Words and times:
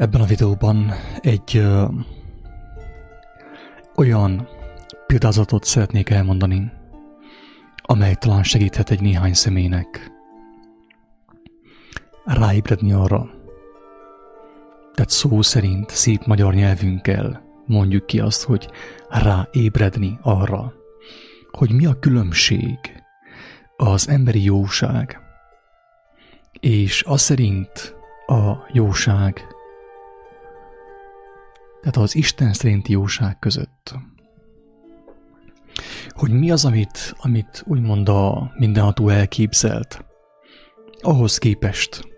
Ebben 0.00 0.20
a 0.20 0.24
videóban 0.24 0.92
egy 1.20 1.56
ö, 1.56 1.84
olyan 3.96 4.48
példázatot 5.06 5.64
szeretnék 5.64 6.10
elmondani, 6.10 6.72
amely 7.76 8.14
talán 8.14 8.42
segíthet 8.42 8.90
egy 8.90 9.00
néhány 9.00 9.34
személynek 9.34 10.10
ráébredni 12.24 12.92
arra, 12.92 13.30
tehát 14.94 15.10
szó 15.10 15.42
szerint 15.42 15.90
szép 15.90 16.24
magyar 16.24 16.54
nyelvünkkel 16.54 17.42
mondjuk 17.66 18.06
ki 18.06 18.20
azt, 18.20 18.42
hogy 18.42 18.70
ráébredni 19.08 20.18
arra, 20.22 20.72
hogy 21.50 21.72
mi 21.72 21.86
a 21.86 21.98
különbség 21.98 22.78
az 23.76 24.08
emberi 24.08 24.44
jóság 24.44 25.20
és 26.60 27.04
az 27.06 27.20
szerint 27.20 27.94
a 28.26 28.52
jóság, 28.72 29.58
tehát 31.80 31.96
az 31.96 32.14
Isten 32.14 32.52
szerinti 32.52 32.92
jóság 32.92 33.38
között. 33.38 33.94
Hogy 36.08 36.30
mi 36.30 36.50
az, 36.50 36.64
amit, 36.64 37.14
amit 37.18 37.62
úgymond 37.66 38.08
a 38.08 38.52
mindenható 38.58 39.08
elképzelt, 39.08 40.04
ahhoz 41.00 41.38
képest, 41.38 42.08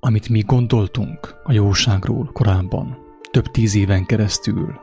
amit 0.00 0.28
mi 0.28 0.40
gondoltunk 0.40 1.40
a 1.44 1.52
jóságról 1.52 2.30
korábban, 2.32 2.98
több 3.30 3.46
tíz 3.46 3.74
éven 3.74 4.06
keresztül, 4.06 4.80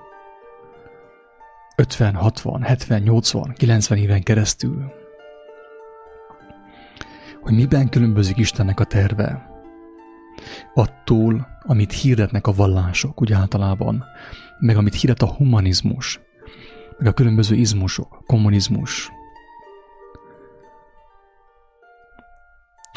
50, 1.76 2.14
60, 2.14 2.62
70, 2.62 3.02
80, 3.02 3.53
90 3.58 3.98
éven 3.98 4.23
keresztül, 4.23 4.92
hogy 7.42 7.53
miben 7.53 7.90
különbözik 7.90 8.38
Istennek 8.38 8.80
a 8.80 8.84
terve 8.84 9.52
attól, 10.73 11.48
amit 11.62 11.92
hirdetnek 11.92 12.48
a 12.48 12.54
vallások 12.54 13.22
úgy 13.22 13.34
általában, 13.34 14.04
meg 14.59 14.78
amit 14.78 14.96
hirdet 14.96 15.22
a 15.22 15.34
humanizmus, 15.34 16.20
meg 16.98 17.08
a 17.08 17.14
különböző 17.14 17.56
izmusok, 17.56 18.23
kommunizmus, 18.25 19.12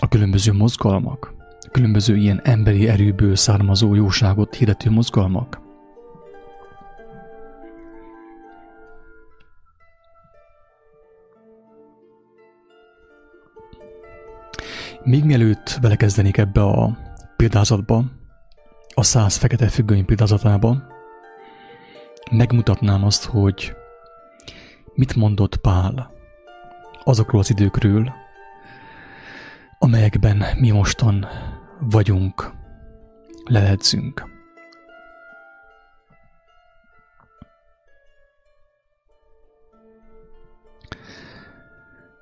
a 0.01 0.09
különböző 0.09 0.53
mozgalmak, 0.53 1.35
a 1.61 1.69
különböző 1.71 2.17
ilyen 2.17 2.41
emberi 2.45 2.89
erőből 2.89 3.37
származó 3.37 3.95
jóságot 3.95 4.55
hirdető 4.55 4.91
mozgalmak. 4.91 5.65
Még 15.05 15.25
mielőtt 15.25 15.79
belekezdenék 15.81 16.37
ebbe 16.37 16.63
a 16.63 16.99
példázatba, 17.37 18.05
a 18.95 19.03
száz 19.03 19.37
fekete 19.37 19.69
függöny 19.69 20.05
példázatába, 20.05 20.83
megmutatnám 22.31 23.05
azt, 23.05 23.25
hogy 23.25 23.77
mit 24.95 25.15
mondott 25.15 25.57
Pál 25.57 26.13
azokról 27.05 27.41
az 27.41 27.51
időkről, 27.51 28.13
amelyekben 29.79 30.45
mi 30.59 30.71
mostan 30.71 31.27
vagyunk, 31.81 32.53
leledzünk. 33.45 34.35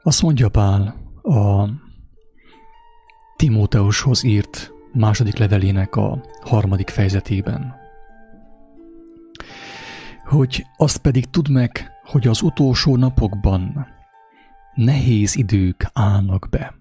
Azt 0.03 0.23
mondja 0.23 0.49
Pál 0.49 0.95
a 1.23 1.69
Timóteushoz 3.37 4.25
írt 4.25 4.73
második 4.95 5.37
levelének 5.37 5.97
a 5.97 6.20
harmadik 6.41 6.89
fejezetében. 6.89 7.75
Hogy 10.25 10.67
azt 10.77 10.98
pedig 10.98 11.31
tudd 11.31 11.50
meg, 11.50 11.91
hogy 12.05 12.27
az 12.27 12.42
utolsó 12.42 12.97
napokban 12.97 13.87
nehéz 14.75 15.37
idők 15.37 15.87
állnak 15.93 16.47
be. 16.50 16.75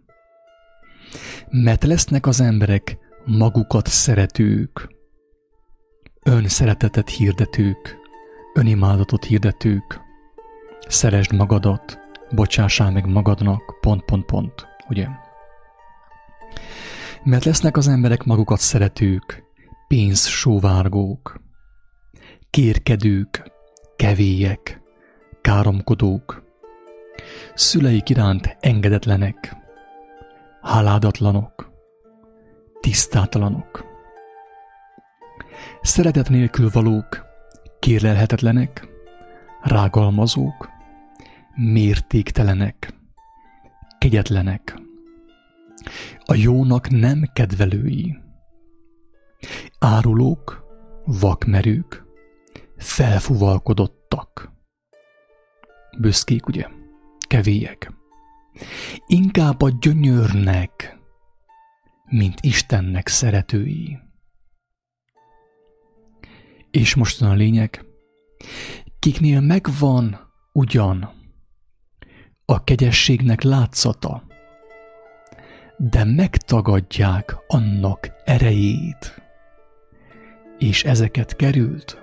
Mert 1.50 1.84
lesznek 1.84 2.26
az 2.26 2.40
emberek 2.40 2.98
magukat 3.26 3.88
szeretők, 3.88 4.90
önszeretetet 6.24 7.10
hirdetők, 7.10 7.98
önimádatot 8.54 9.26
hirdetők, 9.26 10.02
szeresd 10.88 11.34
magadat, 11.34 12.00
bocsássál 12.32 12.92
meg 12.92 13.06
magadnak, 13.06 13.62
pont, 13.82 14.06
pont, 14.06 14.26
pont, 14.26 14.68
ugye? 14.90 15.08
Mert 17.24 17.44
lesznek 17.44 17.78
az 17.78 17.88
emberek 17.88 18.24
magukat 18.24 18.60
szeretők, 18.60 19.44
pénzsóvárgók, 19.88 21.42
kérkedők, 22.50 23.52
kevélyek, 23.96 24.82
káromkodók, 25.42 26.44
szüleik 27.54 28.10
iránt 28.10 28.58
engedetlenek, 28.60 29.56
háládatlanok, 30.62 31.72
tisztátalanok, 32.80 33.86
szeretet 35.82 36.30
nélkül 36.30 36.70
valók, 36.70 37.26
kérlelhetetlenek, 37.80 38.88
rágalmazók, 39.62 40.70
mértéktelenek, 41.56 42.94
kegyetlenek, 43.98 44.83
a 46.26 46.34
jónak 46.34 46.90
nem 46.90 47.30
kedvelői. 47.34 48.18
Árulók, 49.80 50.66
vakmerők, 51.06 52.04
felfuvalkodottak. 52.78 54.52
Büszkék, 55.98 56.48
ugye? 56.48 56.68
Kevélyek. 57.28 57.92
Inkább 59.08 59.62
a 59.62 59.70
gyönyörnek, 59.80 60.98
mint 62.06 62.40
Istennek 62.42 63.08
szeretői. 63.08 63.98
És 66.72 66.96
mostan 66.96 67.30
a 67.30 67.34
lényeg, 67.34 67.86
kiknél 69.00 69.42
megvan 69.42 70.32
ugyan 70.54 71.12
a 72.46 72.64
kegyességnek 72.64 73.42
látszata, 73.42 74.24
de 75.90 76.04
megtagadják 76.04 77.38
annak 77.48 78.12
erejét. 78.26 79.22
És 80.58 80.84
ezeket 80.84 81.36
került. 81.36 82.02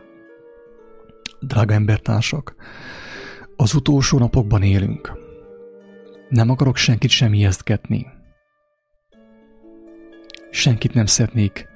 Drága 1.40 1.74
embertársak, 1.74 2.54
az 3.56 3.74
utolsó 3.74 4.18
napokban 4.18 4.62
élünk. 4.62 5.12
Nem 6.28 6.50
akarok 6.50 6.76
senkit 6.76 7.10
sem 7.10 7.32
ijesztgetni. 7.32 8.06
Senkit 10.50 10.94
nem 10.94 11.06
szeretnék 11.06 11.68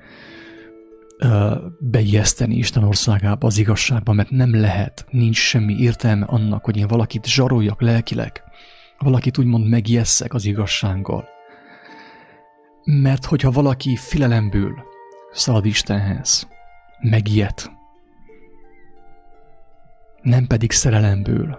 uh, 1.19 1.57
beijeszteni 1.81 2.57
Isten 2.57 2.85
országába, 2.85 3.47
az 3.47 3.59
igazságba, 3.59 4.13
mert 4.13 4.31
nem 4.31 4.61
lehet, 4.61 5.07
nincs 5.11 5.37
semmi 5.37 5.75
értelme 5.79 6.25
annak, 6.25 6.65
hogy 6.65 6.77
én 6.77 6.87
valakit 6.87 7.27
zsaroljak 7.27 7.81
lelkileg, 7.81 8.43
valakit 8.99 9.39
úgymond 9.39 9.69
megijesszek 9.69 10.35
az 10.35 10.45
igazsággal. 10.45 11.34
Mert 12.85 13.25
hogyha 13.25 13.51
valaki 13.51 13.97
filelemből 13.97 14.85
szalad 15.33 15.67
Istenhez, 15.67 16.49
megijed, 17.01 17.73
nem 20.23 20.47
pedig 20.47 20.71
szerelemből, 20.71 21.59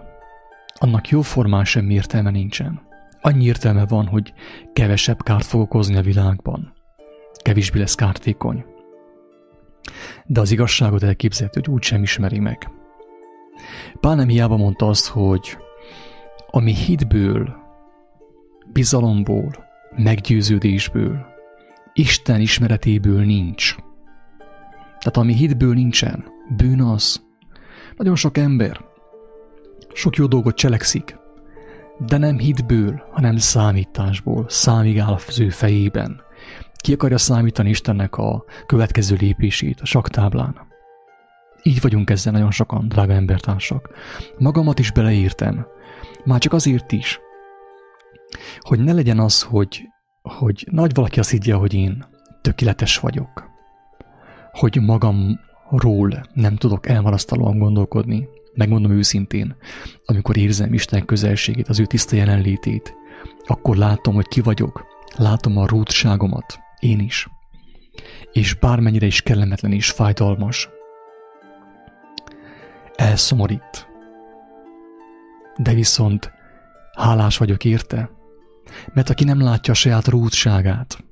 annak 0.74 1.08
jóformán 1.08 1.64
sem 1.64 1.90
értelme 1.90 2.30
nincsen. 2.30 2.80
Annyi 3.20 3.44
értelme 3.44 3.86
van, 3.86 4.06
hogy 4.06 4.32
kevesebb 4.72 5.22
kárt 5.22 5.44
fog 5.44 5.60
okozni 5.60 5.96
a 5.96 6.02
világban. 6.02 6.72
Kevésbé 7.42 7.78
lesz 7.78 7.94
kártékony. 7.94 8.64
De 10.26 10.40
az 10.40 10.50
igazságot 10.50 11.02
elképzelhető, 11.02 11.60
hogy 11.64 11.74
úgy 11.74 11.82
sem 11.82 12.02
ismeri 12.02 12.38
meg. 12.38 12.70
Pál 14.00 14.14
nem 14.14 14.28
hiába 14.28 14.56
mondta 14.56 14.88
azt, 14.88 15.06
hogy 15.06 15.58
ami 16.50 16.74
hitből, 16.74 17.56
bizalomból, 18.72 19.65
meggyőződésből, 19.96 21.34
Isten 21.92 22.40
ismeretéből 22.40 23.24
nincs. 23.24 23.74
Tehát 24.78 25.16
ami 25.16 25.34
hitből 25.34 25.74
nincsen, 25.74 26.24
bűn 26.56 26.80
az. 26.80 27.24
Nagyon 27.96 28.16
sok 28.16 28.38
ember 28.38 28.84
sok 29.96 30.16
jó 30.16 30.26
dolgot 30.26 30.54
cselekszik, 30.54 31.16
de 31.98 32.16
nem 32.16 32.38
hitből, 32.38 33.02
hanem 33.12 33.36
számításból, 33.36 34.44
számigál 34.48 35.20
az 35.28 35.40
ő 35.40 35.48
fejében. 35.48 36.20
Ki 36.74 36.92
akarja 36.92 37.18
számítani 37.18 37.68
Istennek 37.68 38.16
a 38.16 38.44
következő 38.66 39.16
lépését 39.20 39.80
a 39.80 39.84
saktáblán? 39.84 40.56
Így 41.62 41.80
vagyunk 41.80 42.10
ezzel 42.10 42.32
nagyon 42.32 42.50
sokan, 42.50 42.88
drága 42.88 43.12
embertársak. 43.12 43.90
Magamat 44.38 44.78
is 44.78 44.90
beleírtam. 44.92 45.66
Már 46.24 46.38
csak 46.38 46.52
azért 46.52 46.92
is, 46.92 47.20
hogy 48.60 48.78
ne 48.80 48.92
legyen 48.92 49.18
az, 49.18 49.42
hogy, 49.42 49.82
hogy 50.22 50.66
nagy 50.70 50.94
valaki 50.94 51.18
azt 51.18 51.30
higgye, 51.30 51.54
hogy 51.54 51.74
én 51.74 52.06
tökéletes 52.40 52.98
vagyok. 52.98 53.54
hogy 54.52 54.80
magamról 54.80 56.26
nem 56.32 56.56
tudok 56.56 56.88
elmarasztalóan 56.88 57.58
gondolkodni, 57.58 58.28
megmondom 58.54 58.90
őszintén, 58.90 59.56
amikor 60.04 60.36
érzem 60.36 60.72
Isten 60.72 61.04
közelségét, 61.04 61.68
az 61.68 61.80
ő 61.80 61.84
tiszta 61.84 62.16
jelenlétét, 62.16 62.94
akkor 63.46 63.76
látom, 63.76 64.14
hogy 64.14 64.28
ki 64.28 64.40
vagyok, 64.40 64.86
látom 65.16 65.56
a 65.58 65.66
rútságomat, 65.66 66.58
én 66.78 67.00
is. 67.00 67.28
És 68.32 68.54
bármennyire 68.54 69.06
is 69.06 69.22
kellemetlen 69.22 69.72
és 69.72 69.90
fájdalmas, 69.90 70.68
elszomorít. 72.94 73.88
De 75.56 75.74
viszont 75.74 76.32
hálás 76.92 77.36
vagyok 77.36 77.64
érte, 77.64 78.10
mert 78.94 79.10
aki 79.10 79.24
nem 79.24 79.40
látja 79.40 79.72
a 79.72 79.76
saját 79.76 80.08
rútságát, 80.08 81.04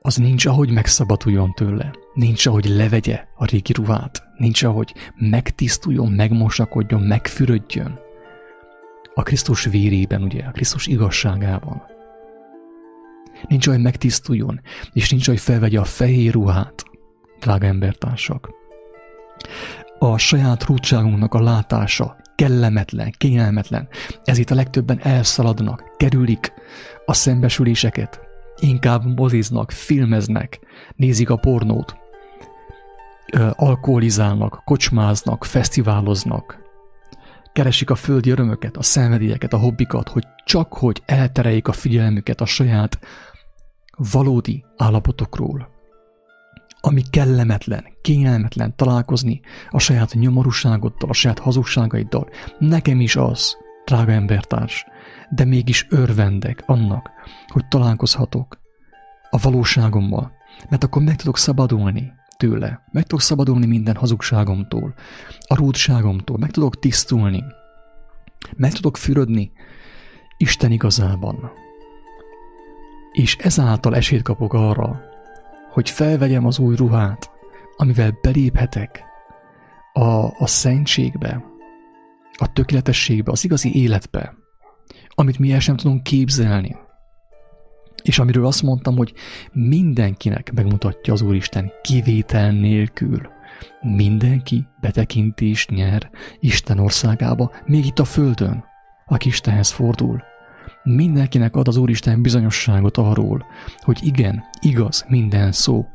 az 0.00 0.16
nincs, 0.16 0.46
ahogy 0.46 0.70
megszabaduljon 0.70 1.52
tőle, 1.54 1.90
nincs, 2.14 2.46
ahogy 2.46 2.64
levegye 2.64 3.24
a 3.36 3.44
régi 3.44 3.72
ruhát, 3.72 4.22
nincs, 4.36 4.62
ahogy 4.62 4.94
megtisztuljon, 5.16 6.12
megmosakodjon, 6.12 7.02
megfürödjön. 7.02 7.98
A 9.14 9.22
Krisztus 9.22 9.64
vérében, 9.64 10.22
ugye, 10.22 10.44
a 10.44 10.50
Krisztus 10.50 10.86
igazságában. 10.86 11.82
Nincs, 13.48 13.66
ahogy 13.66 13.82
megtisztuljon, 13.82 14.60
és 14.92 15.10
nincs, 15.10 15.28
ahogy 15.28 15.40
felvegye 15.40 15.80
a 15.80 15.84
fehér 15.84 16.32
ruhát, 16.32 16.84
drága 17.40 17.66
embertársak. 17.66 18.50
A 19.98 20.18
saját 20.18 20.64
rútságunknak 20.64 21.34
a 21.34 21.42
látása 21.42 22.16
kellemetlen, 22.38 23.14
kényelmetlen, 23.16 23.88
ezért 24.24 24.50
a 24.50 24.54
legtöbben 24.54 25.00
elszaladnak, 25.02 25.94
kerülik 25.96 26.52
a 27.06 27.12
szembesüléseket, 27.12 28.20
inkább 28.58 29.18
moziznak, 29.18 29.70
filmeznek, 29.70 30.58
nézik 30.96 31.30
a 31.30 31.36
pornót, 31.36 31.96
alkoholizálnak, 33.52 34.62
kocsmáznak, 34.64 35.44
fesztiváloznak, 35.44 36.58
keresik 37.52 37.90
a 37.90 37.94
földi 37.94 38.30
örömöket, 38.30 38.76
a 38.76 38.82
szenvedélyeket, 38.82 39.52
a 39.52 39.58
hobbikat, 39.58 40.08
hogy 40.08 40.24
csak 40.44 40.72
hogy 40.72 41.02
eltereljék 41.06 41.68
a 41.68 41.72
figyelmüket 41.72 42.40
a 42.40 42.46
saját 42.46 42.98
valódi 43.96 44.64
állapotokról. 44.76 45.77
Ami 46.80 47.02
kellemetlen, 47.10 47.84
kényelmetlen 48.02 48.76
találkozni 48.76 49.40
a 49.70 49.78
saját 49.78 50.14
nyomorúságoddal, 50.14 51.08
a 51.08 51.12
saját 51.12 51.38
hazugságaiddal. 51.38 52.28
Nekem 52.58 53.00
is 53.00 53.16
az, 53.16 53.56
drága 53.84 54.12
embertárs, 54.12 54.86
de 55.30 55.44
mégis 55.44 55.86
örvendek 55.90 56.62
annak, 56.66 57.10
hogy 57.46 57.66
találkozhatok 57.68 58.60
a 59.30 59.38
valóságommal, 59.38 60.32
mert 60.68 60.84
akkor 60.84 61.02
meg 61.02 61.16
tudok 61.16 61.38
szabadulni 61.38 62.12
tőle, 62.36 62.84
meg 62.92 63.02
tudok 63.02 63.20
szabadulni 63.20 63.66
minden 63.66 63.96
hazugságomtól, 63.96 64.94
a 65.46 65.54
rúdságomtól, 65.54 66.38
meg 66.38 66.50
tudok 66.50 66.78
tisztulni, 66.78 67.44
meg 68.56 68.72
tudok 68.72 68.96
fürödni 68.96 69.52
Isten 70.36 70.70
igazában. 70.70 71.50
És 73.12 73.36
ezáltal 73.36 73.96
esélyt 73.96 74.22
kapok 74.22 74.52
arra, 74.52 75.00
hogy 75.78 75.90
felvegyem 75.90 76.46
az 76.46 76.58
új 76.58 76.76
ruhát, 76.76 77.30
amivel 77.76 78.18
beléphetek 78.22 79.02
a, 79.92 80.24
a 80.24 80.46
szentségbe, 80.46 81.44
a 82.38 82.52
tökéletességbe, 82.52 83.30
az 83.30 83.44
igazi 83.44 83.82
életbe, 83.82 84.34
amit 85.08 85.38
mi 85.38 85.52
el 85.52 85.60
sem 85.60 85.76
tudunk 85.76 86.02
képzelni. 86.02 86.76
És 88.02 88.18
amiről 88.18 88.46
azt 88.46 88.62
mondtam, 88.62 88.96
hogy 88.96 89.12
mindenkinek 89.52 90.52
megmutatja 90.52 91.12
az 91.12 91.22
Úristen 91.22 91.72
kivétel 91.82 92.50
nélkül. 92.50 93.20
Mindenki 93.80 94.66
betekintést 94.80 95.70
nyer 95.70 96.10
Isten 96.40 96.78
országába, 96.78 97.52
még 97.64 97.86
itt 97.86 97.98
a 97.98 98.04
Földön, 98.04 98.64
aki 99.06 99.28
Istenhez 99.28 99.70
fordul. 99.70 100.22
Mindenkinek 100.82 101.56
ad 101.56 101.68
az 101.68 101.76
Úristen 101.76 102.22
bizonyosságot 102.22 102.96
arról, 102.96 103.46
hogy 103.78 103.98
igen, 104.02 104.44
igaz 104.60 105.04
minden 105.08 105.52
szó, 105.52 105.86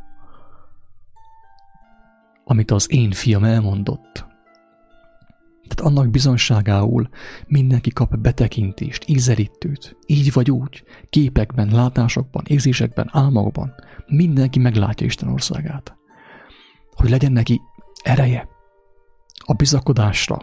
amit 2.44 2.72
az 2.72 2.92
én 2.92 3.12
fiam 3.12 3.44
elmondott. 3.44 4.26
Tehát 5.68 5.92
annak 5.92 6.10
bizonságául 6.10 7.10
mindenki 7.48 7.90
kap 7.92 8.18
betekintést, 8.18 9.04
ízelítőt, 9.08 9.98
így 10.06 10.34
vagy 10.34 10.52
úgy, 10.52 10.84
képekben, 11.10 11.70
látásokban, 11.72 12.44
érzésekben, 12.48 13.10
álmokban. 13.12 13.74
Mindenki 14.08 14.60
meglátja 14.60 15.06
Isten 15.06 15.30
országát. 15.30 15.96
Hogy 16.96 17.10
legyen 17.10 17.32
neki 17.32 17.62
ereje 18.04 18.48
a 19.46 19.54
bizakodásra, 19.54 20.42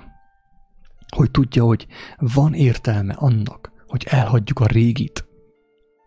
hogy 1.17 1.31
tudja, 1.31 1.65
hogy 1.65 1.87
van 2.17 2.55
értelme 2.55 3.13
annak, 3.13 3.73
hogy 3.91 4.07
elhagyjuk 4.09 4.61
a 4.61 4.67
régit, 4.67 5.29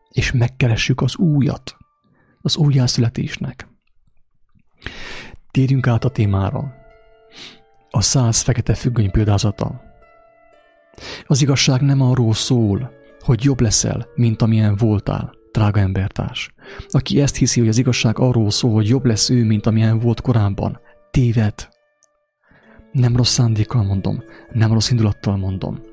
és 0.09 0.31
megkeressük 0.31 1.01
az 1.01 1.15
újat, 1.15 1.77
az 2.41 2.57
újjászületésnek. 2.57 3.67
Térjünk 5.51 5.87
át 5.87 6.03
a 6.03 6.09
témára, 6.09 6.73
a 7.89 8.01
száz 8.01 8.41
fekete 8.41 8.73
függöny 8.73 9.11
példázata. 9.11 9.81
Az 11.25 11.41
igazság 11.41 11.81
nem 11.81 12.01
arról 12.01 12.33
szól, 12.33 12.91
hogy 13.19 13.43
jobb 13.43 13.59
leszel, 13.59 14.07
mint 14.15 14.41
amilyen 14.41 14.75
voltál, 14.75 15.33
drága 15.51 15.79
embertárs. 15.79 16.53
Aki 16.87 17.21
ezt 17.21 17.35
hiszi, 17.35 17.59
hogy 17.59 17.69
az 17.69 17.77
igazság 17.77 18.19
arról 18.19 18.49
szól, 18.49 18.73
hogy 18.73 18.87
jobb 18.87 19.05
lesz 19.05 19.29
ő, 19.29 19.43
mint 19.45 19.65
amilyen 19.65 19.99
volt 19.99 20.21
korábban, 20.21 20.79
téved. 21.11 21.69
Nem 22.91 23.15
rossz 23.15 23.33
szándékkal 23.33 23.83
mondom, 23.83 24.23
nem 24.51 24.73
rossz 24.73 24.89
indulattal 24.89 25.37
mondom. 25.37 25.91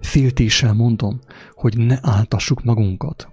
Féltéssel 0.00 0.72
mondom, 0.72 1.20
hogy 1.54 1.78
ne 1.78 1.98
áltassuk 2.02 2.64
magunkat. 2.64 3.28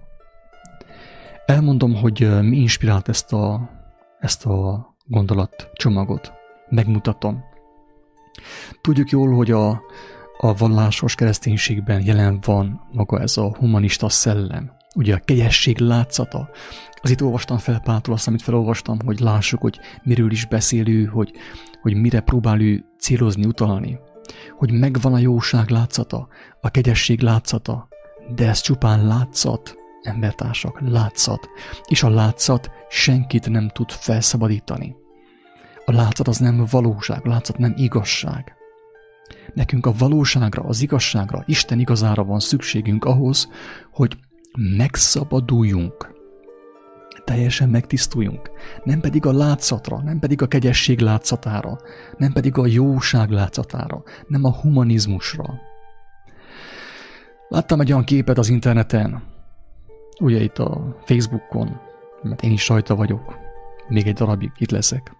Elmondom, 1.46 1.94
hogy 1.94 2.42
mi 2.42 2.56
inspirált 2.56 3.08
ezt 3.08 3.32
a, 3.32 3.70
ezt 4.18 4.46
a 4.46 4.86
gondolatcsomagot. 5.06 6.32
Megmutatom. 6.68 7.44
Tudjuk 8.80 9.10
jól, 9.10 9.34
hogy 9.34 9.50
a, 9.50 9.82
a 10.38 10.54
vallásos 10.54 11.14
kereszténységben 11.14 12.04
jelen 12.04 12.38
van 12.44 12.80
maga 12.92 13.20
ez 13.20 13.36
a 13.36 13.56
humanista 13.56 14.08
szellem, 14.08 14.72
ugye 14.94 15.14
a 15.14 15.20
kegyesség 15.24 15.78
látszata. 15.78 16.50
Az 17.02 17.10
itt 17.10 17.22
olvastam 17.22 17.58
fel 17.58 17.80
Pától 17.80 18.14
azt, 18.14 18.28
amit 18.28 18.42
felolvastam, 18.42 18.98
hogy 19.04 19.20
lássuk, 19.20 19.60
hogy 19.60 19.78
miről 20.02 20.30
is 20.30 20.46
beszél 20.46 20.88
ő, 20.88 21.04
hogy, 21.04 21.32
hogy 21.82 21.94
mire 21.94 22.20
próbál 22.20 22.60
ő 22.60 22.84
célozni, 22.98 23.46
utalni. 23.46 23.98
Hogy 24.56 24.72
megvan 24.72 25.12
a 25.12 25.18
jóság 25.18 25.68
látszata, 25.68 26.28
a 26.60 26.70
kegyesség 26.70 27.20
látszata, 27.20 27.88
de 28.34 28.48
ez 28.48 28.60
csupán 28.60 29.06
látszat, 29.06 29.76
embertársak, 30.02 30.80
látszat. 30.80 31.48
És 31.86 32.02
a 32.02 32.08
látszat 32.08 32.70
senkit 32.88 33.48
nem 33.48 33.68
tud 33.68 33.90
felszabadítani. 33.90 34.96
A 35.84 35.92
látszat 35.92 36.28
az 36.28 36.38
nem 36.38 36.66
valóság, 36.70 37.26
a 37.26 37.28
látszat 37.28 37.58
nem 37.58 37.74
igazság. 37.76 38.54
Nekünk 39.54 39.86
a 39.86 39.92
valóságra, 39.98 40.62
az 40.62 40.82
igazságra, 40.82 41.42
Isten 41.46 41.80
igazára 41.80 42.24
van 42.24 42.40
szükségünk 42.40 43.04
ahhoz, 43.04 43.48
hogy 43.92 44.16
megszabaduljunk, 44.76 46.13
teljesen 47.24 47.68
megtisztuljunk, 47.68 48.50
nem 48.84 49.00
pedig 49.00 49.26
a 49.26 49.32
látszatra, 49.32 50.02
nem 50.02 50.18
pedig 50.18 50.42
a 50.42 50.46
kegyesség 50.46 51.00
látszatára, 51.00 51.78
nem 52.16 52.32
pedig 52.32 52.58
a 52.58 52.66
jóság 52.66 53.30
látszatára, 53.30 54.02
nem 54.26 54.44
a 54.44 54.52
humanizmusra. 54.52 55.44
Láttam 57.48 57.80
egy 57.80 57.92
olyan 57.92 58.04
képet 58.04 58.38
az 58.38 58.48
interneten, 58.48 59.22
ugye 60.20 60.42
itt 60.42 60.58
a 60.58 60.96
Facebookon, 61.04 61.80
mert 62.22 62.42
én 62.42 62.52
is 62.52 62.62
sajta 62.62 62.94
vagyok, 62.94 63.38
még 63.88 64.06
egy 64.06 64.14
darabig 64.14 64.52
itt 64.56 64.70
leszek. 64.70 65.12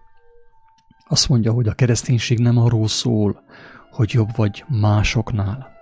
Azt 1.07 1.29
mondja, 1.29 1.51
hogy 1.51 1.67
a 1.67 1.73
kereszténység 1.73 2.39
nem 2.39 2.57
arról 2.57 2.87
szól, 2.87 3.43
hogy 3.91 4.13
jobb 4.13 4.35
vagy 4.35 4.65
másoknál, 4.67 5.73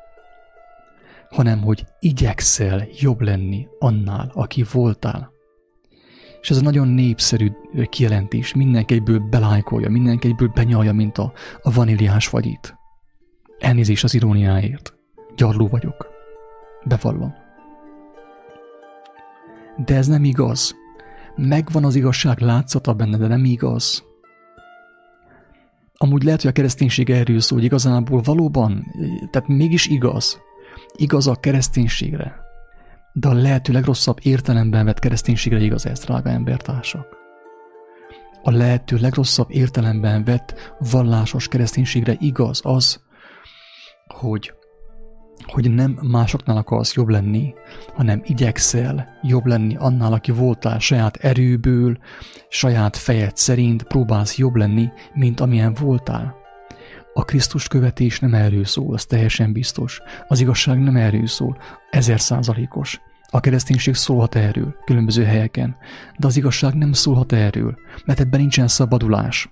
hanem 1.29 1.61
hogy 1.61 1.85
igyekszel 1.99 2.87
jobb 2.99 3.21
lenni 3.21 3.67
annál, 3.79 4.31
aki 4.33 4.65
voltál. 4.71 5.32
És 6.43 6.49
ez 6.49 6.57
a 6.57 6.61
nagyon 6.61 6.87
népszerű 6.87 7.51
kijelentés, 7.89 8.53
mindenki 8.53 8.93
egyből 8.93 9.19
belájkolja, 9.19 9.89
mindenki 9.89 10.27
egyből 10.27 10.47
benyalja, 10.47 10.93
mint 10.93 11.17
a, 11.17 11.33
a 11.61 11.71
vaníliás 11.71 12.27
fagyit. 12.27 12.77
Elnézés 13.59 14.03
az 14.03 14.13
iróniáért. 14.13 14.93
Gyarló 15.35 15.67
vagyok. 15.67 16.07
Bevallom. 16.85 17.33
De 19.85 19.95
ez 19.95 20.07
nem 20.07 20.23
igaz. 20.23 20.75
Megvan 21.35 21.85
az 21.85 21.95
igazság 21.95 22.39
látszata 22.39 22.93
benne, 22.93 23.17
de 23.17 23.27
nem 23.27 23.45
igaz. 23.45 24.03
Amúgy 25.93 26.23
lehet, 26.23 26.41
hogy 26.41 26.49
a 26.49 26.53
kereszténység 26.53 27.09
erről 27.09 27.39
szól, 27.39 27.57
hogy 27.57 27.67
igazából 27.67 28.21
valóban, 28.21 28.85
tehát 29.31 29.47
mégis 29.47 29.87
igaz. 29.87 30.41
Igaz 30.95 31.27
a 31.27 31.35
kereszténységre. 31.35 32.42
De 33.13 33.27
a 33.27 33.33
lehető 33.33 33.73
legrosszabb 33.73 34.17
értelemben 34.21 34.85
vett 34.85 34.99
kereszténységre 34.99 35.59
igaz 35.59 35.85
ez, 35.85 35.99
drága 35.99 36.29
embertársak. 36.29 37.21
a 38.45 38.51
lehető 38.51 38.97
legrosszabb 38.97 39.47
értelemben 39.49 40.23
vett 40.23 40.75
vallásos 40.91 41.47
kereszténységre 41.47 42.15
igaz 42.19 42.59
az, 42.63 43.01
hogy, 44.07 44.53
hogy 45.45 45.71
nem 45.71 45.99
másoknál 46.01 46.57
akarsz 46.57 46.93
jobb 46.93 47.07
lenni, 47.07 47.53
hanem 47.93 48.21
igyekszel 48.23 49.19
jobb 49.21 49.45
lenni 49.45 49.75
annál, 49.75 50.13
aki 50.13 50.31
voltál 50.31 50.79
saját 50.79 51.15
erőből, 51.15 51.97
saját 52.49 52.97
fejed 52.97 53.37
szerint 53.37 53.83
próbálsz 53.83 54.37
jobb 54.37 54.55
lenni, 54.55 54.89
mint 55.13 55.39
amilyen 55.39 55.73
voltál. 55.73 56.42
A 57.13 57.23
Krisztus 57.25 57.67
követés 57.67 58.19
nem 58.19 58.33
erről 58.33 58.65
szól, 58.65 58.93
az 58.93 59.05
teljesen 59.05 59.51
biztos. 59.51 60.01
Az 60.27 60.39
igazság 60.39 60.79
nem 60.79 60.95
erről 60.95 61.27
szól, 61.27 61.57
ezer 61.89 62.19
százalékos. 62.19 63.01
A 63.29 63.39
kereszténység 63.39 63.95
szólhat 63.95 64.35
erről, 64.35 64.75
különböző 64.85 65.23
helyeken, 65.23 65.75
de 66.17 66.27
az 66.27 66.37
igazság 66.37 66.73
nem 66.73 66.93
szólhat 66.93 67.31
erről, 67.31 67.77
mert 68.05 68.19
ebben 68.19 68.39
nincsen 68.39 68.67
szabadulás. 68.67 69.49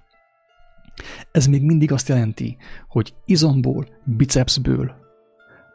Ez 1.32 1.46
még 1.46 1.63
mindig 1.63 1.91
azt 1.91 2.08
jelenti, 2.08 2.58
hogy 2.88 3.13
izomból, 3.25 3.88
bicepsből 4.03 5.00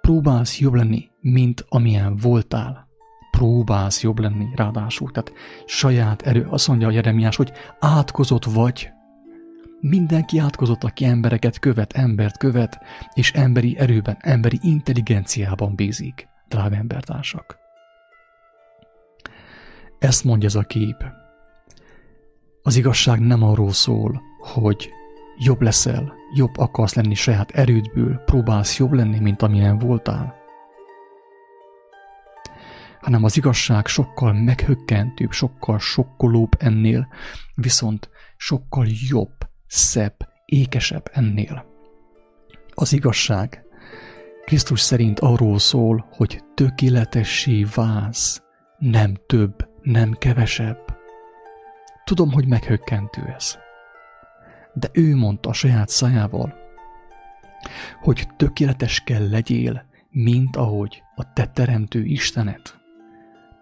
próbálsz 0.00 0.59
jobb 0.59 0.75
lenni, 0.75 1.09
mint 1.21 1.64
amilyen 1.69 2.16
voltál. 2.16 2.88
Próbálsz 3.31 4.02
jobb 4.02 4.19
lenni, 4.19 4.47
ráadásul. 4.55 5.11
Tehát 5.11 5.33
saját 5.66 6.23
erő, 6.23 6.47
azt 6.50 6.69
mondja 6.69 6.88
a 6.88 6.90
Jeremiás, 6.90 7.37
hogy 7.37 7.52
átkozott 7.81 8.45
vagy. 8.45 8.90
Mindenki 9.80 10.38
átkozott, 10.38 10.85
aki 10.85 11.04
embereket 11.04 11.59
követ, 11.59 11.92
embert 11.92 12.38
követ, 12.38 12.78
és 13.14 13.33
emberi 13.33 13.78
erőben, 13.78 14.16
emberi 14.21 14.59
intelligenciában 14.62 15.75
bízik, 15.75 16.28
drága 16.49 16.76
embertársak. 16.76 17.59
Ezt 19.99 20.25
mondja 20.25 20.49
ez 20.49 20.54
a 20.54 20.62
kép. 20.62 21.04
Az 22.62 22.76
igazság 22.76 23.21
nem 23.21 23.42
arról 23.42 23.73
szól, 23.73 24.23
hogy 24.38 24.90
jobb 25.38 25.61
leszel, 25.61 26.14
jobb 26.35 26.56
akarsz 26.56 26.95
lenni 26.95 27.14
saját 27.14 27.50
erődből, 27.50 28.16
próbálsz 28.16 28.78
jobb 28.78 28.92
lenni, 28.92 29.18
mint 29.18 29.42
amilyen 29.42 29.78
voltál. 29.78 30.35
Hanem 33.00 33.25
az 33.25 33.37
igazság 33.37 33.87
sokkal 33.87 34.33
meghökkentőbb, 34.33 35.33
sokkal 35.33 35.78
sokkolóbb 35.78 36.50
ennél, 36.59 37.09
viszont 37.54 38.11
sokkal 38.37 38.87
jobb, 39.09 39.35
szebb, 39.66 40.16
ékesebb 40.44 41.11
ennél. 41.12 41.64
Az 42.75 42.92
igazság 42.92 43.66
Krisztus 44.44 44.80
szerint 44.80 45.20
arról 45.20 45.58
szól, 45.58 46.06
hogy 46.11 46.42
tökéletessé 46.54 47.66
válsz, 47.75 48.42
nem 48.78 49.14
több, 49.26 49.68
nem 49.82 50.12
kevesebb. 50.12 50.78
Tudom, 52.04 52.32
hogy 52.32 52.46
meghökkentő 52.46 53.23
ez. 53.37 53.58
De 54.75 54.88
ő 54.92 55.16
mondta 55.16 55.49
a 55.49 55.52
saját 55.52 55.88
szájával, 55.88 56.54
hogy 58.02 58.28
tökéletes 58.37 59.00
kell 59.00 59.28
legyél, 59.28 59.87
mint 60.11 60.56
ahogy 60.56 61.02
a 61.14 61.32
te 61.32 61.46
teremtő 61.46 62.04
Istenet. 62.04 62.80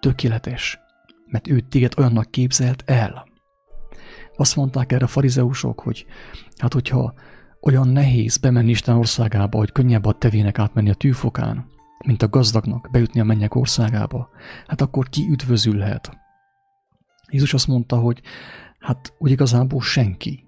Tökéletes, 0.00 0.78
mert 1.26 1.48
ő 1.48 1.60
téged 1.60 1.92
olyannak 1.96 2.30
képzelt 2.30 2.82
el. 2.86 3.26
Azt 4.36 4.56
mondták 4.56 4.92
erre 4.92 5.04
a 5.04 5.08
farizeusok, 5.08 5.80
hogy 5.80 6.06
hát 6.56 6.72
hogyha 6.72 7.14
olyan 7.60 7.88
nehéz 7.88 8.36
bemenni 8.36 8.70
Isten 8.70 8.96
országába, 8.96 9.58
hogy 9.58 9.72
könnyebb 9.72 10.04
a 10.04 10.12
tevének 10.12 10.58
átmenni 10.58 10.90
a 10.90 10.94
tűfokán, 10.94 11.66
mint 12.06 12.22
a 12.22 12.28
gazdagnak 12.28 12.88
bejutni 12.92 13.20
a 13.20 13.24
mennyek 13.24 13.54
országába, 13.54 14.30
hát 14.66 14.80
akkor 14.80 15.08
ki 15.08 15.26
üdvözülhet? 15.30 16.18
Jézus 17.30 17.54
azt 17.54 17.66
mondta, 17.66 17.96
hogy 17.96 18.20
hát 18.78 19.12
úgy 19.18 19.30
igazából 19.30 19.80
senki. 19.80 20.44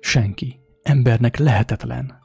Senki. 0.00 0.58
Embernek 0.82 1.36
lehetetlen. 1.36 2.18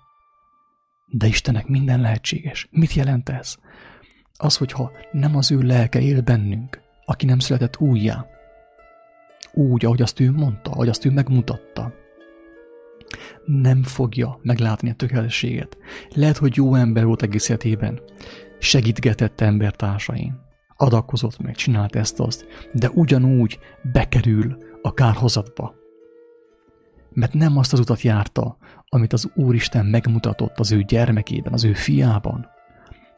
De 1.07 1.27
Istennek 1.27 1.67
minden 1.67 1.99
lehetséges. 1.99 2.67
Mit 2.71 2.93
jelent 2.93 3.29
ez? 3.29 3.55
Az, 4.37 4.57
hogyha 4.57 4.91
nem 5.11 5.35
az 5.35 5.51
ő 5.51 5.61
lelke 5.61 6.01
él 6.01 6.21
bennünk, 6.21 6.81
aki 7.05 7.25
nem 7.25 7.39
született 7.39 7.79
újjá, 7.79 8.25
úgy, 9.53 9.85
ahogy 9.85 10.01
azt 10.01 10.19
ő 10.19 10.31
mondta, 10.31 10.71
ahogy 10.71 10.89
azt 10.89 11.05
ő 11.05 11.11
megmutatta, 11.11 11.93
nem 13.45 13.83
fogja 13.83 14.39
meglátni 14.41 14.89
a 14.89 14.93
tökéletességet. 14.93 15.77
Lehet, 16.09 16.37
hogy 16.37 16.55
jó 16.55 16.75
ember 16.75 17.05
volt 17.05 17.21
egész 17.21 17.49
életében, 17.49 17.99
segítgetett 18.59 19.41
embertársain, 19.41 20.39
adakozott 20.77 21.39
meg, 21.39 21.55
csinált 21.55 21.95
ezt-azt, 21.95 22.45
de 22.73 22.89
ugyanúgy 22.89 23.59
bekerül 23.91 24.57
a 24.81 24.93
kárhozatba. 24.93 25.73
Mert 27.13 27.33
nem 27.33 27.57
azt 27.57 27.73
az 27.73 27.79
utat 27.79 28.01
járta, 28.01 28.57
amit 28.89 29.13
az 29.13 29.31
Úristen 29.35 29.85
megmutatott 29.85 30.59
az 30.59 30.71
ő 30.71 30.83
gyermekében, 30.83 31.53
az 31.53 31.63
ő 31.63 31.73
fiában, 31.73 32.47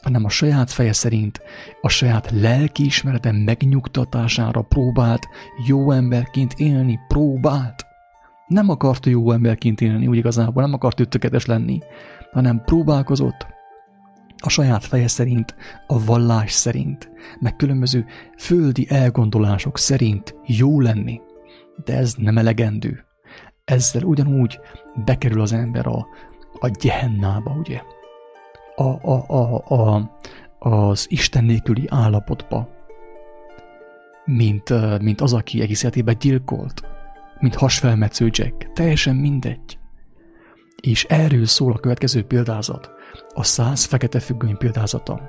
hanem 0.03 0.25
a 0.25 0.29
saját 0.29 0.71
feje 0.71 0.93
szerint, 0.93 1.41
a 1.81 1.89
saját 1.89 2.31
lelkiismerete 2.31 3.31
megnyugtatására 3.31 4.61
próbált 4.61 5.27
jó 5.67 5.91
emberként 5.91 6.53
élni, 6.57 6.99
próbált. 7.07 7.85
Nem 8.47 8.69
akart 8.69 9.05
jó 9.05 9.31
emberként 9.31 9.81
élni, 9.81 10.07
úgy 10.07 10.17
igazából 10.17 10.63
nem 10.63 10.73
akart 10.73 10.99
ő 10.99 11.05
tökéletes 11.05 11.45
lenni, 11.45 11.79
hanem 12.31 12.61
próbálkozott 12.65 13.47
a 14.45 14.49
saját 14.49 14.85
feje 14.85 15.07
szerint, 15.07 15.55
a 15.87 16.05
vallás 16.05 16.51
szerint, 16.51 17.11
meg 17.39 17.55
különböző 17.55 18.05
földi 18.37 18.87
elgondolások 18.89 19.77
szerint 19.77 20.35
jó 20.45 20.79
lenni. 20.79 21.21
De 21.85 21.97
ez 21.97 22.13
nem 22.17 22.37
elegendő. 22.37 23.05
Ezzel 23.65 24.03
ugyanúgy 24.03 24.59
bekerül 25.05 25.41
az 25.41 25.53
ember 25.53 25.87
a, 25.87 26.07
a 26.59 26.67
gyehennába, 26.67 27.51
ugye? 27.51 27.81
A, 28.75 28.83
a, 28.83 29.25
a, 29.27 29.63
a, 29.75 30.09
az 30.59 31.05
Isten 31.09 31.43
nélküli 31.43 31.85
állapotba, 31.89 32.69
mint, 34.25 34.99
mint 35.01 35.21
az, 35.21 35.33
aki 35.33 35.61
egész 35.61 35.83
életében 35.83 36.17
gyilkolt, 36.19 36.81
mint 37.39 37.55
hasfelmetsző 37.55 38.29
Jack. 38.31 38.71
Teljesen 38.73 39.15
mindegy. 39.15 39.77
És 40.81 41.03
erről 41.03 41.45
szól 41.45 41.71
a 41.71 41.79
következő 41.79 42.23
példázat 42.23 42.91
a 43.33 43.43
száz 43.43 43.85
fekete 43.85 44.19
függöny 44.19 44.57
példázata. 44.57 45.21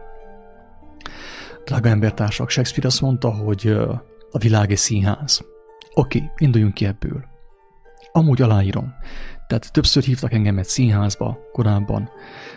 Drága 1.65 1.89
embertársak, 1.89 2.51
Shakespeare 2.51 2.89
azt 2.89 3.01
mondta, 3.01 3.31
hogy 3.31 3.69
a 4.31 4.39
világ 4.39 4.71
egy 4.71 4.77
színház. 4.77 5.45
Oké, 5.95 6.31
induljunk 6.37 6.75
ki 6.75 6.87
ebből. 6.87 7.25
Amúgy 8.13 8.43
aláírom. 8.43 8.95
Tehát 9.47 9.73
többször 9.73 10.03
hívtak 10.03 10.33
engem 10.33 10.59
egy 10.59 10.65
színházba 10.65 11.39
korábban. 11.53 12.11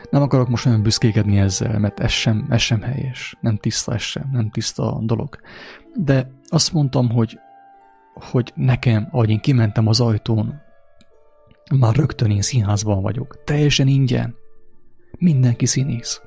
Nem 0.10 0.22
akarok 0.22 0.50
most 0.50 0.66
olyan 0.66 0.82
büszkékedni 0.82 1.40
ezzel, 1.40 1.80
mert 1.80 2.00
ez 2.00 2.12
sem, 2.12 2.46
ez 2.50 2.62
sem 2.62 2.82
helyes. 2.82 3.38
Nem 3.42 3.58
tiszta 3.58 3.94
ez 3.94 4.02
sem, 4.02 4.30
nem 4.32 4.50
tiszta 4.50 4.96
a 4.96 5.00
dolog. 5.02 5.40
De 5.94 6.32
azt 6.48 6.74
mondtam, 6.74 7.10
hogy, 7.10 7.40
hogy 8.14 8.52
nekem, 8.56 9.08
ahogy 9.12 9.30
én 9.30 9.40
kimentem 9.40 9.88
az 9.88 10.00
ajtón, 10.00 10.62
már 11.76 11.96
rögtön 11.96 12.32
én 12.32 12.42
színházban 12.42 13.02
vagyok. 13.02 13.44
Teljesen 13.44 13.88
ingyen. 13.88 14.36
Mindenki 15.20 15.66
színész. 15.66 16.22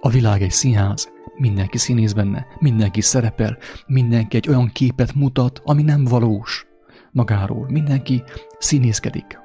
A 0.00 0.08
világ 0.08 0.42
egy 0.42 0.50
színház, 0.50 1.08
mindenki 1.36 1.78
színész 1.78 2.12
benne, 2.12 2.46
mindenki 2.58 3.00
szerepel, 3.00 3.58
mindenki 3.86 4.36
egy 4.36 4.48
olyan 4.48 4.70
képet 4.72 5.14
mutat, 5.14 5.60
ami 5.64 5.82
nem 5.82 6.04
valós 6.04 6.66
magáról. 7.10 7.66
Mindenki 7.70 8.22
színészkedik. 8.58 9.38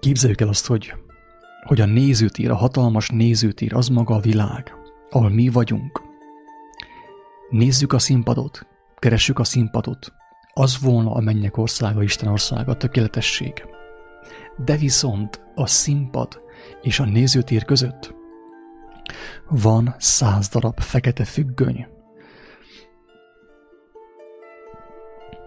Képzeljük 0.00 0.40
el 0.40 0.48
azt, 0.48 0.66
hogy, 0.66 0.94
hogy 1.66 1.80
a 1.80 1.86
nézőtér, 1.86 2.50
a 2.50 2.54
hatalmas 2.54 3.08
nézőtér 3.08 3.74
az 3.74 3.88
maga 3.88 4.14
a 4.14 4.20
világ, 4.20 4.74
ahol 5.10 5.30
mi 5.30 5.48
vagyunk. 5.48 6.02
Nézzük 7.50 7.92
a 7.92 7.98
színpadot, 7.98 8.66
keressük 8.96 9.38
a 9.38 9.44
színpadot, 9.44 10.12
az 10.52 10.80
volna 10.80 11.12
a 11.12 11.20
mennyek 11.20 11.56
országa, 11.56 12.02
Isten 12.02 12.28
országa, 12.28 12.70
a 12.70 12.76
tökéletesség. 12.76 13.64
De 14.64 14.76
viszont 14.76 15.40
a 15.54 15.66
színpad 15.66 16.40
és 16.82 17.00
a 17.00 17.04
nézőtér 17.04 17.64
között 17.64 18.14
van 19.48 19.94
száz 19.98 20.48
darab 20.48 20.80
fekete 20.80 21.24
függöny. 21.24 21.86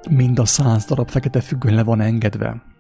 Mind 0.09 0.39
a 0.39 0.45
száz 0.45 0.85
darab 0.85 1.09
fekete 1.09 1.41
függöny 1.41 1.75
le 1.75 1.83
van 1.83 2.01
engedve. 2.01 2.72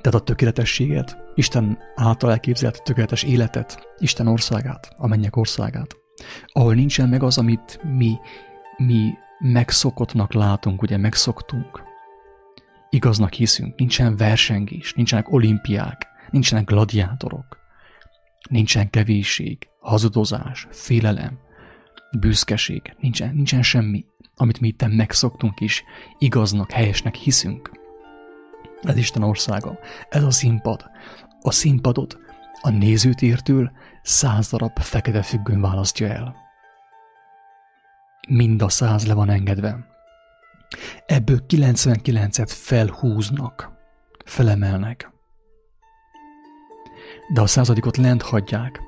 Tehát 0.00 0.20
a 0.20 0.24
tökéletességet, 0.24 1.16
Isten 1.34 1.78
által 1.94 2.30
elképzelt 2.30 2.82
tökéletes 2.82 3.22
életet, 3.22 3.88
Isten 3.98 4.26
országát, 4.26 4.92
a 4.96 5.06
mennyek 5.06 5.36
országát, 5.36 5.96
ahol 6.46 6.74
nincsen 6.74 7.08
meg 7.08 7.22
az, 7.22 7.38
amit 7.38 7.80
mi, 7.82 8.16
mi 8.76 9.12
megszokottnak 9.38 10.32
látunk, 10.32 10.82
ugye 10.82 10.96
megszoktunk. 10.96 11.82
Igaznak 12.90 13.32
hiszünk, 13.32 13.78
nincsen 13.78 14.16
versengés, 14.16 14.94
nincsenek 14.94 15.32
olimpiák, 15.32 16.06
nincsenek 16.30 16.64
gladiátorok, 16.64 17.58
nincsen 18.50 18.90
kevésség, 18.90 19.68
hazudozás, 19.80 20.66
félelem, 20.70 21.38
büszkeség, 22.18 22.94
nincsen, 23.00 23.34
nincsen 23.34 23.62
semmi, 23.62 24.04
amit 24.36 24.60
mi 24.60 24.66
itt 24.68 24.86
megszoktunk 24.88 25.60
is, 25.60 25.82
igaznak, 26.18 26.70
helyesnek 26.70 27.14
hiszünk. 27.14 27.77
Ez 28.82 28.96
Isten 28.96 29.22
országa, 29.22 29.78
ez 30.08 30.22
a 30.22 30.30
színpad. 30.30 30.90
A 31.40 31.50
színpadot 31.50 32.18
a 32.60 32.70
nézőtértől 32.70 33.70
száz 34.02 34.50
darab 34.50 34.78
fekete 34.78 35.22
függön 35.22 35.60
választja 35.60 36.08
el. 36.08 36.36
Mind 38.28 38.62
a 38.62 38.68
száz 38.68 39.06
le 39.06 39.14
van 39.14 39.30
engedve. 39.30 39.86
Ebből 41.06 41.44
99-et 41.48 42.52
felhúznak, 42.54 43.72
felemelnek. 44.24 45.10
De 47.32 47.40
a 47.40 47.46
századikot 47.46 47.96
lent 47.96 48.22
hagyják. 48.22 48.80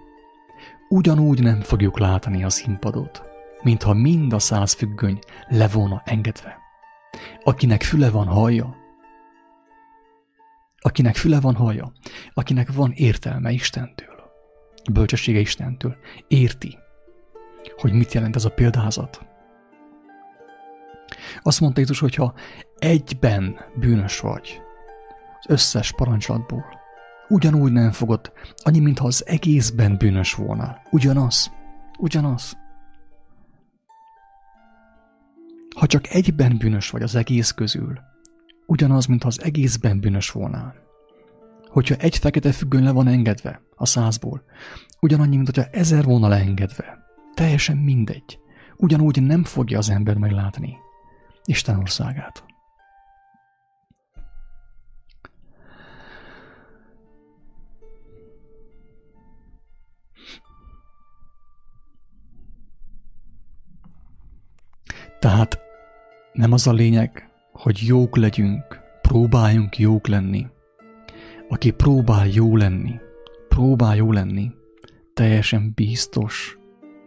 Ugyanúgy 0.88 1.42
nem 1.42 1.60
fogjuk 1.60 1.98
látni 1.98 2.44
a 2.44 2.50
színpadot, 2.50 3.22
mintha 3.62 3.94
mind 3.94 4.32
a 4.32 4.38
száz 4.38 4.72
függöny 4.72 5.18
le 5.48 5.68
volna 5.68 6.02
engedve. 6.04 6.58
Akinek 7.42 7.82
füle 7.82 8.10
van 8.10 8.26
hallja, 8.26 8.79
akinek 10.80 11.16
füle 11.16 11.40
van 11.40 11.54
hallja, 11.54 11.92
akinek 12.34 12.72
van 12.72 12.92
értelme 12.92 13.50
Istentől, 13.50 14.32
bölcsessége 14.92 15.38
Istentől, 15.38 15.96
érti, 16.28 16.78
hogy 17.76 17.92
mit 17.92 18.12
jelent 18.12 18.36
ez 18.36 18.44
a 18.44 18.50
példázat. 18.50 19.20
Azt 21.42 21.60
mondta 21.60 21.80
Jézus, 21.80 21.98
hogyha 21.98 22.34
egyben 22.78 23.60
bűnös 23.74 24.20
vagy 24.20 24.62
az 25.40 25.44
összes 25.48 25.92
parancsolatból, 25.92 26.64
ugyanúgy 27.28 27.72
nem 27.72 27.90
fogod, 27.90 28.32
annyi, 28.56 28.78
mintha 28.78 29.06
az 29.06 29.26
egészben 29.26 29.96
bűnös 29.96 30.34
volna. 30.34 30.76
Ugyanaz. 30.90 31.52
Ugyanaz. 31.98 32.58
Ha 35.76 35.86
csak 35.86 36.08
egyben 36.08 36.56
bűnös 36.58 36.90
vagy 36.90 37.02
az 37.02 37.14
egész 37.14 37.50
közül, 37.50 38.00
ugyanaz, 38.70 39.06
mintha 39.06 39.28
az 39.28 39.42
egészben 39.42 40.00
bűnös 40.00 40.30
volnál. 40.30 40.74
Hogyha 41.66 41.94
egy 41.94 42.16
fekete 42.16 42.52
függöny 42.52 42.82
le 42.82 42.90
van 42.90 43.06
engedve 43.06 43.62
a 43.76 43.86
százból, 43.86 44.44
ugyanannyi, 45.00 45.36
mint 45.36 45.46
hogyha 45.54 45.70
ezer 45.70 46.04
volna 46.04 46.28
leengedve. 46.28 46.98
Teljesen 47.34 47.76
mindegy. 47.76 48.38
Ugyanúgy 48.76 49.22
nem 49.22 49.44
fogja 49.44 49.78
az 49.78 49.90
ember 49.90 50.16
meglátni 50.16 50.76
Isten 51.44 51.78
országát. 51.78 52.44
Tehát 65.18 65.58
nem 66.32 66.52
az 66.52 66.66
a 66.66 66.72
lényeg, 66.72 67.29
hogy 67.60 67.80
jók 67.86 68.16
legyünk, 68.16 68.80
próbáljunk 69.02 69.78
jók 69.78 70.06
lenni. 70.06 70.46
Aki 71.48 71.70
próbál 71.70 72.26
jó 72.26 72.56
lenni, 72.56 73.00
próbál 73.48 73.96
jó 73.96 74.12
lenni, 74.12 74.50
teljesen 75.14 75.72
biztos, 75.74 76.58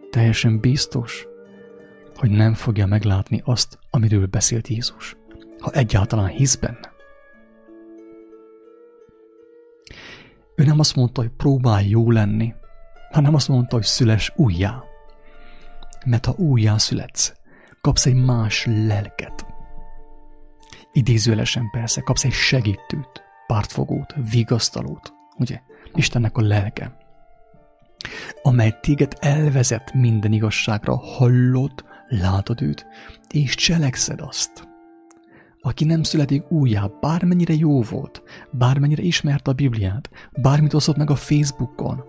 teljesen 0.10 0.60
biztos, 0.60 1.28
hogy 2.16 2.30
nem 2.30 2.54
fogja 2.54 2.86
meglátni 2.86 3.42
azt, 3.46 3.80
amiről 3.90 4.26
beszélt 4.26 4.68
Jézus, 4.68 5.18
ha 5.60 5.72
egyáltalán 5.72 6.28
hisz 6.28 6.56
benne. 6.56 6.92
Ő 10.56 10.64
nem 10.64 10.80
azt 10.80 10.96
mondta, 10.96 11.22
hogy 11.22 11.32
próbálj 11.38 11.88
jó 11.88 12.12
lenni, 12.12 12.54
hanem 13.12 13.36
azt 13.36 13.48
mondta, 13.48 13.76
hogy 13.76 13.86
szüles 13.86 14.34
újjá. 14.36 14.84
Mert 16.06 16.26
ha 16.26 16.34
újjá 16.38 16.78
születsz, 16.78 17.34
kapsz 17.82 18.06
egy 18.06 18.16
más 18.26 18.66
lelket. 18.66 19.53
Idézőlesen 20.94 21.70
persze, 21.70 22.02
kapsz 22.02 22.24
egy 22.24 22.32
segítőt, 22.32 23.24
pártfogót, 23.48 24.16
vigasztalót, 24.32 25.14
ugye? 25.38 25.60
Istennek 25.94 26.38
a 26.38 26.42
lelke, 26.42 26.98
amely 28.42 28.78
téged 28.82 29.14
elvezet 29.20 29.94
minden 29.94 30.32
igazságra, 30.32 30.98
hallod, 30.98 31.86
látod 32.08 32.62
őt, 32.62 32.86
és 33.30 33.56
cselekszed 33.56 34.20
azt. 34.22 34.68
Aki 35.62 35.86
nem 35.86 36.04
születik 36.04 36.52
újjá, 36.52 36.90
bármennyire 37.02 37.54
jó 37.54 37.82
volt, 37.82 38.24
bármennyire 38.52 39.02
ismerte 39.02 39.52
a 39.52 39.54
Bibliát, 39.54 40.10
bármit 40.42 40.74
osztott 40.74 40.98
meg 40.98 41.10
a 41.10 41.16
Facebookon, 41.16 42.04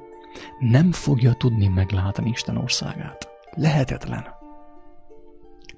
nem 0.59 0.93
fogja 0.93 1.33
tudni 1.33 1.67
meglátni 1.69 2.31
Isten 2.31 2.57
országát. 2.57 3.29
Lehetetlen 3.51 4.43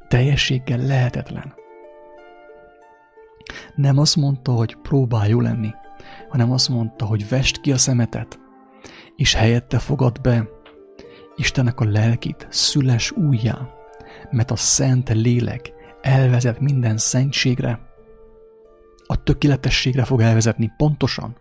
teljességgel 0.09 0.79
lehetetlen. 0.79 1.55
Nem 3.75 3.99
azt 3.99 4.17
mondta, 4.17 4.53
hogy 4.53 4.77
próbálj 4.77 5.31
jó 5.31 5.41
lenni, 5.41 5.71
hanem 6.29 6.53
azt 6.53 6.69
mondta, 6.69 7.05
hogy 7.05 7.29
vest 7.29 7.61
ki 7.61 7.73
a 7.73 7.77
szemetet, 7.77 8.41
és 9.17 9.35
helyette 9.35 9.79
fogad 9.79 10.21
be 10.21 10.49
Istennek 11.37 11.81
a 11.81 11.85
lelkit, 11.85 12.47
szüles 12.51 13.11
újjá, 13.11 13.69
mert 14.31 14.51
a 14.51 14.57
szent 14.57 15.09
lélek 15.09 15.73
elvezet 16.01 16.61
minden 16.61 16.97
szentségre, 16.97 17.81
a 19.07 19.23
tökéletességre 19.23 20.05
fog 20.05 20.21
elvezetni 20.21 20.73
pontosan. 20.77 21.37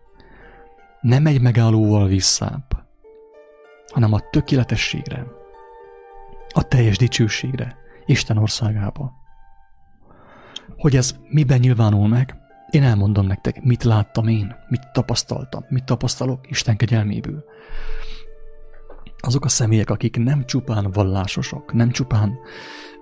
Nem 1.01 1.25
egy 1.25 1.41
megállóval 1.41 2.07
visszább, 2.07 2.65
hanem 3.93 4.13
a 4.13 4.29
tökéletességre, 4.29 5.25
a 6.53 6.63
teljes 6.63 6.97
dicsőségre, 6.97 7.77
Isten 8.05 8.37
országába. 8.37 9.13
Hogy 10.77 10.95
ez 10.95 11.15
miben 11.29 11.59
nyilvánul 11.59 12.07
meg, 12.07 12.35
én 12.69 12.83
elmondom 12.83 13.25
nektek, 13.25 13.63
mit 13.63 13.83
láttam 13.83 14.27
én, 14.27 14.55
mit 14.67 14.91
tapasztaltam, 14.93 15.65
mit 15.69 15.83
tapasztalok 15.83 16.49
Isten 16.49 16.77
kegyelméből. 16.77 17.43
Azok 19.17 19.45
a 19.45 19.49
személyek, 19.49 19.89
akik 19.89 20.17
nem 20.17 20.45
csupán 20.45 20.91
vallásosok, 20.91 21.73
nem 21.73 21.91
csupán 21.91 22.37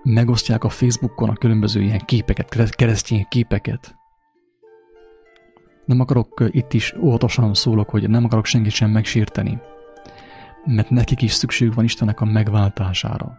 megosztják 0.03 0.63
a 0.63 0.69
Facebookon 0.69 1.29
a 1.29 1.33
különböző 1.33 1.81
ilyen 1.81 1.99
képeket, 2.05 2.75
keresztény 2.75 3.25
képeket. 3.29 3.95
Nem 5.85 5.99
akarok 5.99 6.43
itt 6.51 6.73
is 6.73 6.93
óvatosan 7.01 7.53
szólok, 7.53 7.89
hogy 7.89 8.09
nem 8.09 8.25
akarok 8.25 8.45
senkit 8.45 8.71
sem 8.71 8.89
megsérteni, 8.89 9.61
mert 10.65 10.89
nekik 10.89 11.21
is 11.21 11.31
szükség 11.31 11.73
van 11.73 11.83
Istennek 11.83 12.21
a 12.21 12.25
megváltására. 12.25 13.37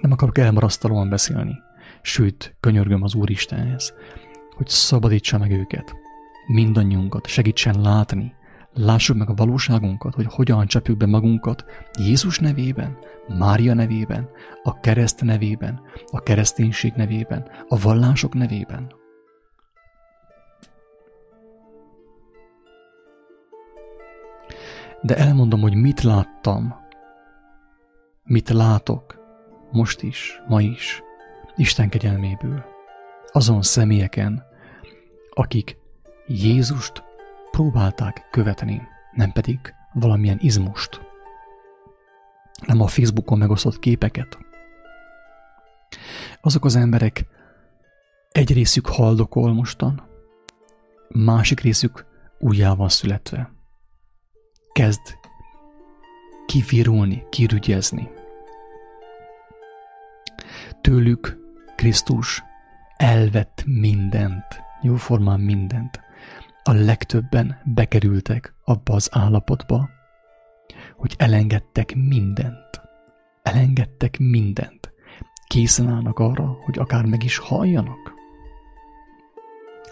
Nem 0.00 0.12
akarok 0.12 0.38
elmarasztalóan 0.38 1.08
beszélni, 1.08 1.58
sőt, 2.02 2.56
könyörgöm 2.60 3.02
az 3.02 3.14
Úristenhez, 3.14 3.94
hogy 4.56 4.68
szabadítsa 4.68 5.38
meg 5.38 5.50
őket, 5.50 5.94
mindannyiunkat, 6.46 7.26
segítsen 7.26 7.80
látni, 7.80 8.34
lássuk 8.74 9.16
meg 9.16 9.30
a 9.30 9.34
valóságunkat, 9.34 10.14
hogy 10.14 10.26
hogyan 10.28 10.66
csapjuk 10.66 10.96
be 10.96 11.06
magunkat 11.06 11.64
Jézus 11.98 12.38
nevében, 12.38 12.98
Mária 13.38 13.74
nevében, 13.74 14.28
a 14.62 14.80
kereszt 14.80 15.22
nevében, 15.22 15.80
a 16.06 16.20
kereszténység 16.20 16.92
nevében, 16.96 17.48
a 17.68 17.78
vallások 17.78 18.34
nevében. 18.34 18.92
De 25.02 25.16
elmondom, 25.16 25.60
hogy 25.60 25.74
mit 25.74 26.02
láttam, 26.02 26.74
mit 28.24 28.48
látok, 28.48 29.20
most 29.70 30.02
is, 30.02 30.42
ma 30.48 30.60
is, 30.60 31.02
Isten 31.56 31.88
kegyelméből, 31.88 32.64
azon 33.32 33.62
személyeken, 33.62 34.44
akik 35.30 35.76
Jézust 36.26 37.02
próbálták 37.50 38.28
követni, 38.30 38.82
nem 39.12 39.32
pedig 39.32 39.58
valamilyen 39.92 40.38
izmust, 40.40 41.00
nem 42.66 42.80
a 42.80 42.86
Facebookon 42.86 43.38
megosztott 43.38 43.78
képeket. 43.78 44.38
Azok 46.40 46.64
az 46.64 46.76
emberek 46.76 47.26
egy 48.30 48.52
részük 48.52 48.86
haldokol 48.86 49.52
mostan, 49.52 50.08
másik 51.08 51.60
részük 51.60 52.06
újjá 52.38 52.74
van 52.74 52.88
születve. 52.88 53.52
Kezd 54.72 55.00
kivirulni, 56.46 57.24
kirügyezni. 57.30 58.10
Tőlük 60.80 61.41
Krisztus 61.82 62.42
elvett 62.96 63.62
mindent, 63.66 64.62
jóformán 64.82 65.40
mindent. 65.40 66.00
A 66.62 66.72
legtöbben 66.72 67.60
bekerültek 67.64 68.54
abba 68.64 68.94
az 68.94 69.08
állapotba, 69.12 69.88
hogy 70.96 71.14
elengedtek 71.18 71.94
mindent. 71.94 72.80
Elengedtek 73.42 74.18
mindent. 74.18 74.92
Készen 75.46 75.88
állnak 75.88 76.18
arra, 76.18 76.56
hogy 76.64 76.78
akár 76.78 77.04
meg 77.04 77.22
is 77.24 77.38
halljanak. 77.38 78.12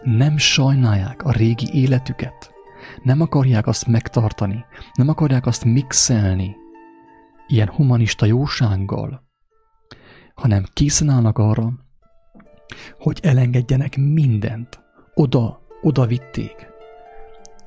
Nem 0.02 0.36
sajnálják 0.36 1.22
a 1.22 1.32
régi 1.32 1.68
életüket. 1.72 2.52
Nem 3.02 3.20
akarják 3.20 3.66
azt 3.66 3.86
megtartani. 3.86 4.64
Nem 4.94 5.08
akarják 5.08 5.46
azt 5.46 5.64
mixelni 5.64 6.56
ilyen 7.46 7.68
humanista 7.68 8.26
jósággal, 8.26 9.29
hanem 10.40 10.64
készen 10.72 11.08
állnak 11.08 11.38
arra, 11.38 11.72
hogy 12.98 13.20
elengedjenek 13.22 13.96
mindent. 13.96 14.80
Oda, 15.14 15.60
oda 15.82 16.06
vitték 16.06 16.68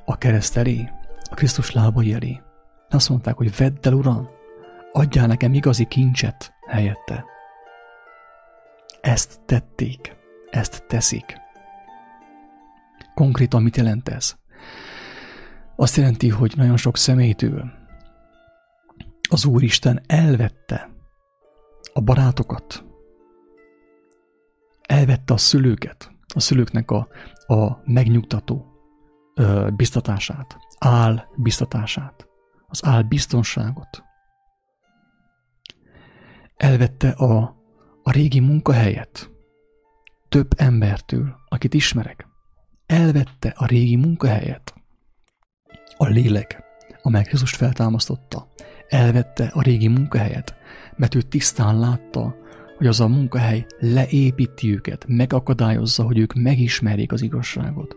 a 0.04 0.18
kereszt 0.18 0.56
elé, 0.56 0.90
a 1.30 1.34
Krisztus 1.34 1.72
lábai 1.72 2.12
elé. 2.12 2.40
Azt 2.88 3.08
mondták, 3.08 3.36
hogy 3.36 3.56
vedd 3.56 3.76
el, 3.82 3.92
Uram, 3.92 4.28
adjál 4.92 5.26
nekem 5.26 5.54
igazi 5.54 5.84
kincset 5.84 6.52
helyette. 6.66 7.24
Ezt 9.00 9.40
tették, 9.46 10.16
ezt 10.50 10.84
teszik. 10.86 11.36
Konkrétan 13.14 13.62
mit 13.62 13.76
jelent 13.76 14.08
ez? 14.08 14.34
Azt 15.76 15.96
jelenti, 15.96 16.28
hogy 16.28 16.52
nagyon 16.56 16.76
sok 16.76 16.96
személytől 16.96 17.72
az 19.28 19.44
Úristen 19.44 20.00
elvette 20.06 20.93
a 21.96 22.00
barátokat, 22.00 22.84
elvette 24.82 25.32
a 25.32 25.36
szülőket, 25.36 26.10
a 26.34 26.40
szülőknek 26.40 26.90
a, 26.90 27.08
a 27.46 27.80
megnyugtató 27.84 28.66
ö, 29.34 29.68
biztatását, 29.76 30.56
áll 30.78 31.28
biztatását, 31.36 32.28
az 32.66 32.84
áll 32.84 33.02
biztonságot. 33.02 34.02
Elvette 36.56 37.08
a, 37.08 37.56
a 38.02 38.10
régi 38.10 38.40
munkahelyet 38.40 39.30
több 40.28 40.50
embertől, 40.56 41.36
akit 41.48 41.74
ismerek. 41.74 42.26
Elvette 42.86 43.52
a 43.56 43.66
régi 43.66 43.96
munkahelyet. 43.96 44.74
A 45.96 46.06
lélek, 46.06 46.62
amely 47.02 47.24
Jézust 47.26 47.56
feltámasztotta, 47.56 48.48
elvette 48.88 49.50
a 49.52 49.62
régi 49.62 49.88
munkahelyet, 49.88 50.54
mert 50.96 51.14
ő 51.14 51.22
tisztán 51.22 51.78
látta, 51.78 52.36
hogy 52.76 52.86
az 52.86 53.00
a 53.00 53.08
munkahely 53.08 53.66
leépíti 53.78 54.72
őket, 54.72 55.04
megakadályozza, 55.08 56.02
hogy 56.02 56.18
ők 56.18 56.32
megismerjék 56.32 57.12
az 57.12 57.22
igazságot. 57.22 57.96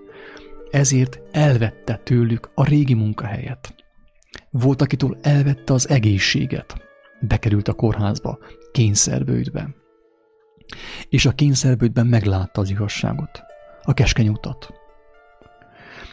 Ezért 0.72 1.20
elvette 1.32 1.96
tőlük 2.04 2.50
a 2.56 2.66
régi 2.66 2.94
munkahelyet. 2.94 3.76
Volt, 4.50 4.82
akitől 4.82 5.18
elvette 5.22 5.74
az 5.74 5.90
egészséget. 5.90 6.76
Bekerült 7.22 7.68
a 7.68 7.74
kórházba, 7.74 8.38
kényszerbőjtbe. 8.72 9.76
És 11.10 11.26
a 11.26 11.32
kényszerbőjtben 11.32 12.08
meglátta 12.08 12.62
az 12.62 12.70
igazságot, 12.70 13.44
a 13.84 13.94
keskeny 13.94 14.28
utat. 14.28 14.74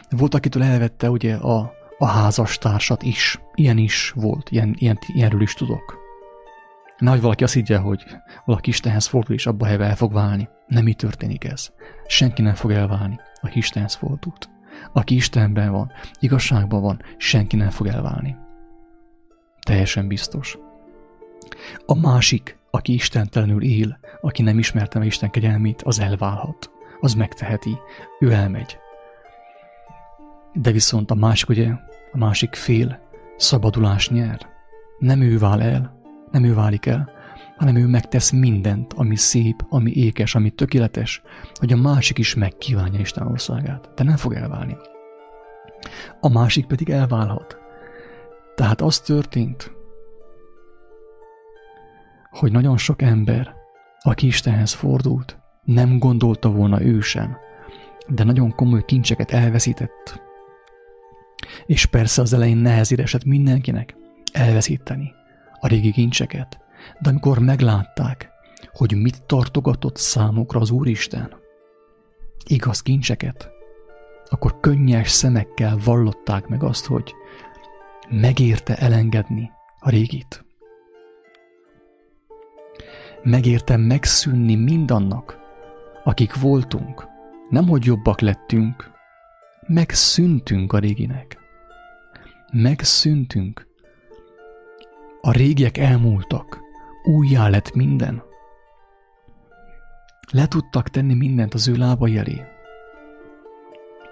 Volt, 0.09 0.33
akitől 0.33 0.63
elvette 0.63 1.09
ugye 1.09 1.35
a, 1.35 1.73
a 1.97 2.05
házastársat 2.05 3.03
is. 3.03 3.39
Ilyen 3.53 3.77
is 3.77 4.11
volt, 4.15 4.49
ilyen, 4.49 4.75
ilyen, 4.77 4.99
ilyenről 5.13 5.41
is 5.41 5.53
tudok. 5.53 6.04
Nagy 6.97 7.21
valaki 7.21 7.43
azt 7.43 7.53
higgye, 7.53 7.77
hogy 7.77 8.05
valaki 8.45 8.69
Istenhez 8.69 9.07
fordul, 9.07 9.35
és 9.35 9.45
abba 9.45 9.65
helyben 9.65 9.89
el 9.89 9.95
fog 9.95 10.13
válni. 10.13 10.49
Nem 10.67 10.87
így 10.87 10.95
történik 10.95 11.43
ez. 11.43 11.69
Senki 12.07 12.41
nem 12.41 12.53
fog 12.53 12.71
elválni, 12.71 13.19
aki 13.41 13.57
Istenhez 13.57 13.95
fordult. 13.95 14.49
Aki 14.93 15.15
Istenben 15.15 15.71
van, 15.71 15.91
igazságban 16.19 16.81
van, 16.81 17.01
senki 17.17 17.55
nem 17.55 17.69
fog 17.69 17.87
elválni. 17.87 18.35
Teljesen 19.59 20.07
biztos. 20.07 20.57
A 21.85 21.99
másik, 21.99 22.57
aki 22.71 22.93
istentelenül 22.93 23.63
él, 23.63 23.99
aki 24.21 24.41
nem 24.41 24.59
ismerte 24.59 24.97
meg 24.97 25.07
Isten 25.07 25.29
kegyelmét, 25.29 25.81
az 25.81 25.99
elválhat. 25.99 26.71
Az 26.99 27.13
megteheti. 27.13 27.77
Ő 28.19 28.31
elmegy. 28.31 28.77
De 30.53 30.71
viszont 30.71 31.11
a 31.11 31.15
másik, 31.15 31.49
ugye, 31.49 31.69
a 32.11 32.17
másik 32.17 32.55
fél 32.55 32.99
szabadulás 33.37 34.09
nyer. 34.09 34.49
Nem 34.99 35.21
ő 35.21 35.37
vál 35.37 35.61
el, 35.61 35.94
nem 36.35 36.43
ő 36.43 36.53
válik 36.53 36.85
el, 36.85 37.09
hanem 37.57 37.75
ő 37.75 37.87
megtesz 37.87 38.31
mindent, 38.31 38.93
ami 38.93 39.15
szép, 39.15 39.65
ami 39.69 39.91
ékes, 39.91 40.35
ami 40.35 40.49
tökéletes, 40.49 41.21
hogy 41.53 41.73
a 41.73 41.77
másik 41.77 42.17
is 42.17 42.33
megkívánja 42.33 42.99
Isten 42.99 43.27
országát. 43.27 43.89
De 43.95 44.03
nem 44.03 44.15
fog 44.15 44.33
elválni. 44.33 44.77
A 46.19 46.29
másik 46.29 46.65
pedig 46.65 46.89
elválhat. 46.89 47.57
Tehát 48.55 48.81
az 48.81 48.99
történt, 48.99 49.71
hogy 52.29 52.51
nagyon 52.51 52.77
sok 52.77 53.01
ember, 53.01 53.53
aki 53.99 54.27
Istenhez 54.27 54.73
fordult, 54.73 55.39
nem 55.63 55.99
gondolta 55.99 56.49
volna 56.49 56.81
ő 56.81 56.99
sem, 56.99 57.37
de 58.07 58.23
nagyon 58.23 58.55
komoly 58.55 58.85
kincseket 58.85 59.31
elveszített. 59.31 60.21
És 61.65 61.85
persze 61.85 62.21
az 62.21 62.33
elején 62.33 62.57
nehezére 62.57 63.03
esett 63.03 63.23
mindenkinek 63.23 63.95
elveszíteni 64.31 65.13
a 65.59 65.67
régi 65.67 65.91
kincseket, 65.91 66.59
de 66.99 67.09
amikor 67.09 67.39
meglátták, 67.39 68.29
hogy 68.71 68.95
mit 69.01 69.23
tartogatott 69.23 69.97
számukra 69.97 70.59
az 70.59 70.69
Úristen, 70.69 71.35
igaz 72.47 72.81
kincseket, 72.81 73.49
akkor 74.29 74.59
könnyes 74.59 75.09
szemekkel 75.09 75.77
vallották 75.83 76.47
meg 76.47 76.63
azt, 76.63 76.85
hogy 76.85 77.13
megérte 78.09 78.75
elengedni 78.75 79.51
a 79.79 79.89
régit. 79.89 80.45
Megérte 83.23 83.77
megszűnni 83.77 84.55
mindannak, 84.55 85.39
akik 86.03 86.35
voltunk, 86.35 87.07
nem 87.49 87.67
hogy 87.67 87.85
jobbak 87.85 88.19
lettünk, 88.19 88.91
megszűntünk 89.67 90.73
a 90.73 90.79
réginek. 90.79 91.37
Megszűntünk 92.51 93.67
a 95.25 95.31
régiek 95.31 95.77
elmúltak, 95.77 96.59
újjá 97.03 97.49
lett 97.49 97.73
minden. 97.73 98.23
Le 100.31 100.47
tudtak 100.47 100.89
tenni 100.89 101.13
mindent 101.13 101.53
az 101.53 101.67
ő 101.67 101.75
lábai 101.75 102.17
elé. 102.17 102.41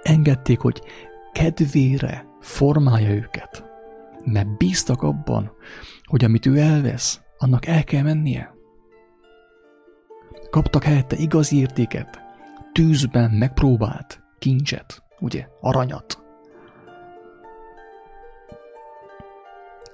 Engedték, 0.01 0.59
hogy 0.59 0.81
kedvére 1.31 2.25
formálja 2.39 3.09
őket, 3.09 3.63
mert 4.23 4.57
bíztak 4.57 5.01
abban, 5.01 5.51
hogy 6.03 6.23
amit 6.23 6.45
ő 6.45 6.57
elvesz, 6.57 7.21
annak 7.37 7.65
el 7.65 7.83
kell 7.83 8.03
mennie. 8.03 8.53
Kaptak 10.49 10.83
helyette 10.83 11.15
igazi 11.15 11.57
értéket, 11.57 12.21
tűzben 12.71 13.31
megpróbált 13.31 14.23
kincset, 14.39 15.03
ugye, 15.19 15.47
aranyat. 15.61 16.22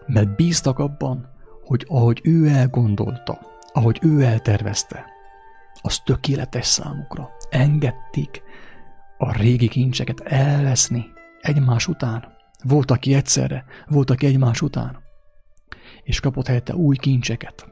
Mert 0.09 0.35
bíztak 0.35 0.79
abban, 0.79 1.29
hogy 1.63 1.85
ahogy 1.87 2.19
ő 2.23 2.47
elgondolta, 2.47 3.39
ahogy 3.73 3.99
ő 4.01 4.23
eltervezte, 4.23 5.05
az 5.81 5.99
tökéletes 5.99 6.65
számukra. 6.65 7.29
Engedték 7.49 8.43
a 9.17 9.37
régi 9.37 9.67
kincseket 9.67 10.19
elveszni 10.19 11.05
egymás 11.41 11.87
után. 11.87 12.37
Volt, 12.63 12.91
aki 12.91 13.13
egyszerre, 13.13 13.65
volt, 13.87 14.09
aki 14.09 14.25
egymás 14.25 14.61
után. 14.61 14.99
És 16.03 16.19
kapott 16.19 16.47
helyette 16.47 16.75
új 16.75 16.95
kincseket. 16.95 17.67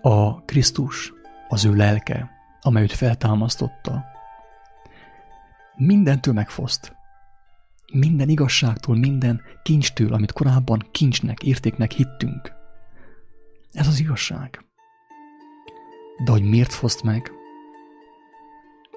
A 0.00 0.44
Krisztus, 0.44 1.12
az 1.48 1.64
ő 1.64 1.74
lelke, 1.74 2.30
amely 2.62 2.82
őt 2.82 2.92
feltámasztotta. 2.92 4.04
Mindentől 5.76 6.34
megfoszt. 6.34 6.96
Minden 7.92 8.28
igazságtól, 8.28 8.96
minden 8.96 9.40
kincstől, 9.62 10.12
amit 10.12 10.32
korábban 10.32 10.88
kincsnek, 10.90 11.42
értéknek 11.42 11.90
hittünk. 11.90 12.52
Ez 13.72 13.86
az 13.86 14.00
igazság. 14.00 14.64
De 16.24 16.30
hogy 16.30 16.42
miért 16.42 16.72
foszt 16.72 17.02
meg, 17.02 17.32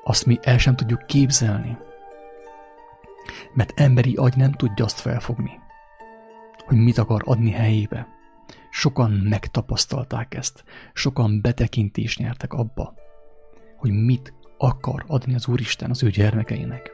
azt 0.03 0.25
mi 0.25 0.39
el 0.41 0.57
sem 0.57 0.75
tudjuk 0.75 1.05
képzelni. 1.05 1.77
Mert 3.53 3.79
emberi 3.79 4.15
agy 4.15 4.37
nem 4.37 4.51
tudja 4.51 4.85
azt 4.85 4.99
felfogni, 4.99 5.59
hogy 6.65 6.77
mit 6.77 6.97
akar 6.97 7.21
adni 7.25 7.51
helyébe. 7.51 8.07
Sokan 8.69 9.11
megtapasztalták 9.11 10.33
ezt, 10.35 10.63
sokan 10.93 11.41
betekintést 11.41 12.19
nyertek 12.19 12.53
abba, 12.53 12.93
hogy 13.77 13.91
mit 13.91 14.33
akar 14.57 15.03
adni 15.07 15.35
az 15.35 15.47
Úristen 15.47 15.89
az 15.89 16.03
ő 16.03 16.09
gyermekeinek. 16.09 16.91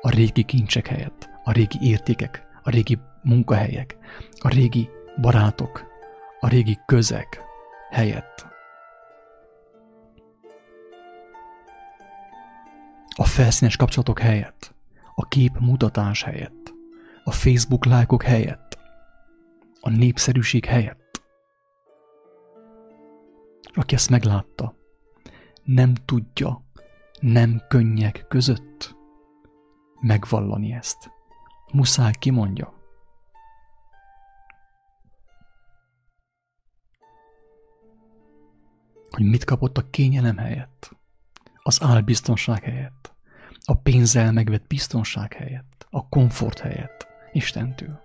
A 0.00 0.10
régi 0.10 0.42
kincsek 0.42 0.86
helyett, 0.86 1.28
a 1.44 1.52
régi 1.52 1.78
értékek, 1.80 2.46
a 2.62 2.70
régi 2.70 2.98
munkahelyek, 3.22 3.96
a 4.40 4.48
régi 4.48 4.88
barátok, 5.20 5.86
a 6.40 6.48
régi 6.48 6.78
közek 6.86 7.40
helyett. 7.90 8.46
A 13.16 13.24
felszínes 13.24 13.76
kapcsolatok 13.76 14.18
helyett, 14.18 14.74
a 15.14 15.28
kép 15.28 15.58
mutatás 15.58 16.22
helyett, 16.22 16.72
a 17.24 17.30
Facebook 17.30 17.84
lájkok 17.84 18.22
helyett, 18.22 18.78
a 19.80 19.90
népszerűség 19.90 20.64
helyett. 20.64 21.22
Aki 23.74 23.94
ezt 23.94 24.10
meglátta, 24.10 24.74
nem 25.64 25.94
tudja, 25.94 26.62
nem 27.20 27.62
könnyek 27.68 28.24
között 28.28 28.96
megvallani 30.00 30.72
ezt. 30.72 31.10
Muszáj 31.72 32.12
kimondja. 32.18 32.80
Hogy 39.10 39.24
mit 39.24 39.44
kapott 39.44 39.78
a 39.78 39.90
kényelem 39.90 40.36
helyett, 40.36 40.96
az 41.62 41.82
álbiztonság 41.82 42.62
helyett, 42.62 43.14
a 43.64 43.74
pénzzel 43.74 44.32
megvett 44.32 44.66
biztonság 44.66 45.32
helyett, 45.32 45.86
a 45.90 46.08
komfort 46.08 46.58
helyett, 46.58 47.06
Istentől. 47.32 48.00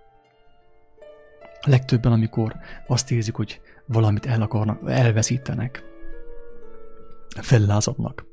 Legtöbben, 1.60 2.12
amikor 2.12 2.56
azt 2.86 3.10
érzik, 3.10 3.34
hogy 3.34 3.60
valamit 3.86 4.26
el 4.26 4.42
akarnak, 4.42 4.90
elveszítenek, 4.90 5.82
fellázadnak 7.36 8.26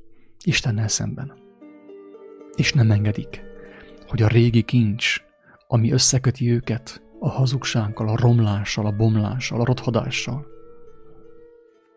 Istennel 0.44 0.88
szemben. 0.88 1.34
És 2.56 2.74
nem 2.74 2.92
engedik, 2.92 3.44
hogy 4.08 4.22
a 4.22 4.28
régi 4.28 4.62
kincs, 4.62 5.22
ami 5.68 5.92
összeköti 5.92 6.52
őket 6.52 7.02
a 7.20 7.30
hazugsággal, 7.30 8.08
a 8.08 8.16
romlással, 8.16 8.86
a 8.86 8.92
bomlással, 8.92 9.62
a 9.62 9.66
rothadással, 9.66 10.54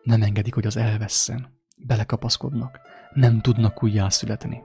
nem 0.03 0.23
engedik, 0.23 0.55
hogy 0.55 0.67
az 0.67 0.77
elvesszen. 0.77 1.57
Belekapaszkodnak. 1.77 2.81
Nem 3.15 3.41
tudnak 3.41 3.83
újjászületni. 3.83 4.63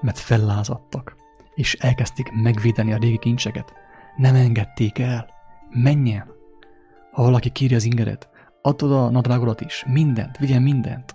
Mert 0.00 0.18
fellázadtak, 0.18 1.16
és 1.54 1.74
elkezdték 1.74 2.32
megvédeni 2.32 2.92
a 2.92 2.98
régi 2.98 3.18
kincseket. 3.18 3.72
Nem 4.16 4.34
engedték 4.34 4.98
el. 4.98 5.30
Menjen! 5.70 6.37
Ha 7.18 7.24
valaki 7.24 7.50
kéri 7.50 7.74
az 7.74 7.84
ingeret, 7.84 8.28
adod 8.62 8.92
a 8.92 9.10
nadrágodat 9.10 9.60
is, 9.60 9.84
mindent, 9.86 10.36
vigyen 10.36 10.62
mindent. 10.62 11.14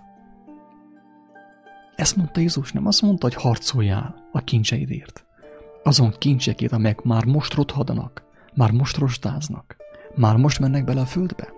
Ezt 1.96 2.16
mondta 2.16 2.40
Jézus, 2.40 2.72
nem 2.72 2.86
azt 2.86 3.02
mondta, 3.02 3.26
hogy 3.26 3.42
harcoljál 3.42 4.28
a 4.32 4.40
kincseidért. 4.40 5.24
Azon 5.82 6.14
kincsekért, 6.18 6.72
amelyek 6.72 7.02
már 7.02 7.24
most 7.24 7.54
rothadanak, 7.54 8.22
már 8.54 8.70
most 8.70 8.96
rostáznak, 8.96 9.76
már 10.14 10.36
most 10.36 10.60
mennek 10.60 10.84
bele 10.84 11.00
a 11.00 11.06
földbe. 11.06 11.48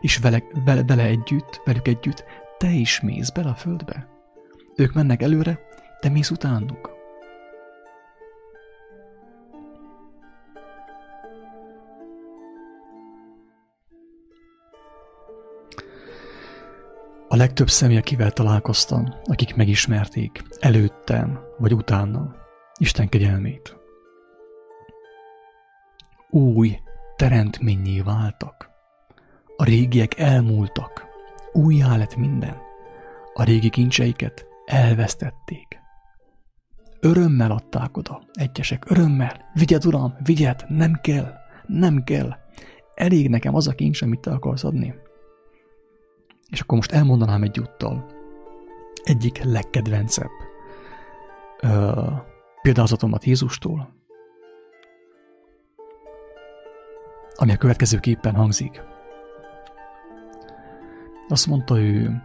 És 0.00 0.18
vele, 0.18 0.42
vele, 0.64 0.84
vele 0.84 1.02
együtt, 1.02 1.60
velük 1.64 1.88
együtt, 1.88 2.24
te 2.58 2.70
is 2.70 3.00
mész 3.00 3.30
bele 3.30 3.48
a 3.48 3.54
földbe. 3.54 4.08
Ők 4.76 4.92
mennek 4.92 5.22
előre, 5.22 5.58
te 6.00 6.08
mész 6.08 6.30
utánuk. 6.30 6.95
A 17.36 17.38
legtöbb 17.38 17.70
személy, 17.70 17.96
akivel 17.96 18.30
találkoztam, 18.30 19.14
akik 19.24 19.56
megismerték 19.56 20.42
előttem 20.60 21.40
vagy 21.58 21.74
utána 21.74 22.34
Isten 22.78 23.08
kegyelmét, 23.08 23.76
új 26.30 26.78
teremtményé 27.16 28.00
váltak. 28.00 28.70
A 29.56 29.64
régiek 29.64 30.18
elmúltak, 30.18 31.06
újjá 31.52 31.96
lett 31.96 32.16
minden. 32.16 32.56
A 33.34 33.42
régi 33.44 33.68
kincseiket 33.68 34.46
elvesztették. 34.66 35.78
Örömmel 37.00 37.50
adták 37.50 37.96
oda, 37.96 38.22
egyesek, 38.32 38.90
örömmel. 38.90 39.50
Vigyed, 39.54 39.86
uram, 39.86 40.14
vigyed, 40.24 40.64
nem 40.68 40.98
kell, 41.02 41.32
nem 41.66 42.04
kell. 42.04 42.36
Elég 42.94 43.28
nekem 43.28 43.54
az 43.54 43.68
a 43.68 43.72
kincs, 43.72 44.02
amit 44.02 44.20
te 44.20 44.30
akarsz 44.30 44.64
adni. 44.64 45.04
És 46.50 46.60
akkor 46.60 46.76
most 46.76 46.92
elmondanám 46.92 47.42
egyúttal 47.42 48.06
egyik 49.04 49.42
legkedvencebb 49.42 50.30
ö, 51.60 52.02
példázatomat 52.62 53.24
Jézustól, 53.24 53.92
ami 57.34 57.52
a 57.52 57.56
következőképpen 57.56 58.34
hangzik. 58.34 58.82
Azt 61.28 61.46
mondta 61.46 61.78
ő, 61.78 62.22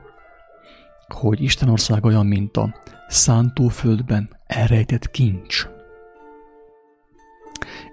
hogy 1.08 1.42
Isten 1.42 1.70
ország 1.70 2.06
olyan, 2.06 2.26
mint 2.26 2.58
a 2.58 2.76
szántóföldben 3.08 4.38
elrejtett 4.48 5.12
kincs, 5.12 5.68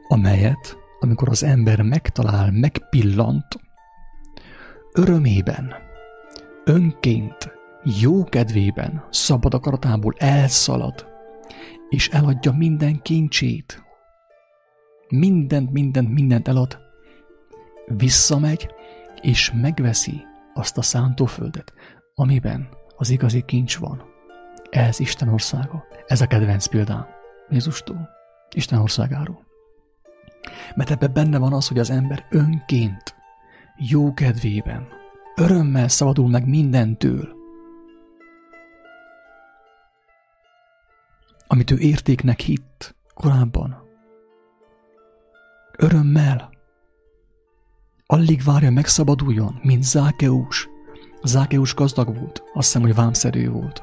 amelyet, 0.09 0.77
amikor 1.01 1.29
az 1.29 1.43
ember 1.43 1.83
megtalál, 1.83 2.51
megpillant, 2.51 3.47
örömében, 4.93 5.75
önként, 6.69 7.53
jó 8.01 8.25
kedvében, 8.25 9.05
szabad 9.11 9.55
akaratából 9.55 10.15
elszalad, 10.17 11.07
és 11.89 12.09
eladja 12.09 12.53
minden 12.53 13.03
kincsét. 13.03 13.83
Mindent, 15.09 15.71
mindent, 15.73 16.09
mindent 16.09 16.49
elad, 16.49 16.79
visszamegy, 17.87 18.69
és 19.21 19.53
megveszi 19.61 20.27
azt 20.55 20.79
a 20.79 20.83
szántóföldet, 20.83 21.73
amiben 22.15 22.69
az 22.97 23.11
igazi 23.11 23.43
kincs 23.47 23.79
van. 23.79 24.03
Ez 24.71 25.01
Isten 25.01 25.29
országa. 25.29 25.85
Ez 26.07 26.21
a 26.21 26.27
kedvenc 26.27 26.67
példám 26.67 27.07
Jézustól, 27.49 28.09
Isten 28.55 28.79
országáról. 28.79 29.47
Mert 30.75 30.91
ebben 30.91 31.13
benne 31.13 31.39
van 31.39 31.53
az, 31.53 31.69
hogy 31.69 31.79
az 31.79 31.91
ember 31.91 32.27
önként, 32.31 33.15
jó 33.77 34.15
kedvében, 34.15 34.98
örömmel 35.39 35.89
szabadul 35.89 36.29
meg 36.29 36.49
mindentől, 36.49 37.37
amit 41.47 41.71
ő 41.71 41.79
értéknek 41.79 42.41
hitt 42.41 42.97
korábban. 43.15 43.77
Örömmel, 45.77 46.51
Alig 48.07 48.43
várja 48.43 48.71
megszabaduljon, 48.71 49.59
mint 49.63 49.83
Zákeus. 49.83 50.69
Zákeus 51.23 51.75
gazdag 51.75 52.17
volt, 52.19 52.43
azt 52.55 52.67
hiszem, 52.67 52.83
hogy 52.83 52.95
vámszerű 52.95 53.49
volt. 53.49 53.83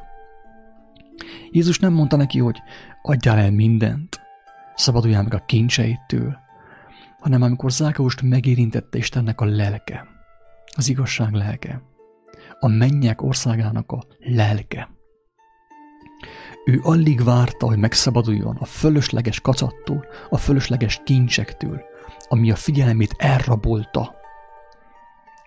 Jézus 1.52 1.80
nem 1.80 1.94
mondta 1.94 2.16
neki, 2.16 2.40
hogy 2.40 2.58
adjál 3.02 3.38
el 3.38 3.52
mindent, 3.52 4.20
szabaduljál 4.76 5.24
meg 5.24 5.34
a 5.34 5.46
kincseitől, 5.46 6.38
hanem 7.20 7.42
amikor 7.42 7.72
Zákeust 7.72 8.22
megérintette 8.22 8.98
Istennek 8.98 9.42
a 9.42 9.46
lelke, 9.46 10.15
az 10.76 10.90
igazság 10.90 11.34
lelke, 11.34 11.82
a 12.60 12.68
mennyek 12.68 13.22
országának 13.22 13.92
a 13.92 14.04
lelke. 14.20 14.90
Ő 16.66 16.80
alig 16.84 17.24
várta, 17.24 17.66
hogy 17.66 17.78
megszabaduljon 17.78 18.56
a 18.56 18.66
fölösleges 18.66 19.40
kacattól, 19.40 20.06
a 20.30 20.38
fölösleges 20.38 21.02
kincsektől, 21.04 21.82
ami 22.28 22.52
a 22.52 22.56
figyelmét 22.56 23.16
elrabolta. 23.18 24.16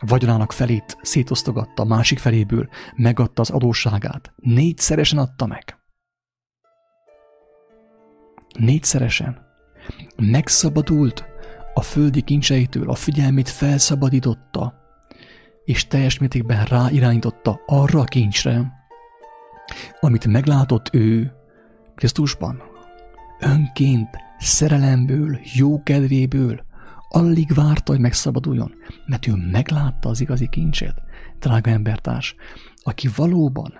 Vagyonának 0.01 0.53
felét 0.53 0.97
szétosztogatta, 1.03 1.85
másik 1.85 2.19
feléből 2.19 2.69
megadta 2.97 3.43
az 3.43 3.51
adósságát. 3.51 4.33
Négyszeresen 4.37 5.19
adta 5.19 5.47
meg. 5.47 5.79
Négyszeresen. 8.59 9.47
Megszabadult 10.17 11.25
a 11.75 11.83
földi 11.83 12.23
kincseitől, 12.23 12.91
a 12.91 12.95
figyelmét 12.95 13.49
felszabadította, 13.49 14.75
és 15.69 15.87
teljes 15.87 16.19
mértékben 16.19 16.65
ráirányította 16.65 17.61
arra 17.67 18.01
a 18.01 18.05
kincsre, 18.05 18.73
amit 20.01 20.27
meglátott 20.27 20.95
ő 20.95 21.33
Krisztusban. 21.95 22.63
Önként, 23.41 24.09
szerelemből, 24.39 25.39
jókedvéből, 25.55 26.65
alig 27.09 27.55
várta, 27.55 27.93
hogy 27.93 28.01
megszabaduljon, 28.01 28.75
mert 29.07 29.27
ő 29.27 29.33
meglátta 29.51 30.09
az 30.09 30.21
igazi 30.21 30.49
kincset, 30.49 31.03
drága 31.39 31.71
embertárs, 31.71 32.35
aki 32.83 33.09
valóban, 33.17 33.73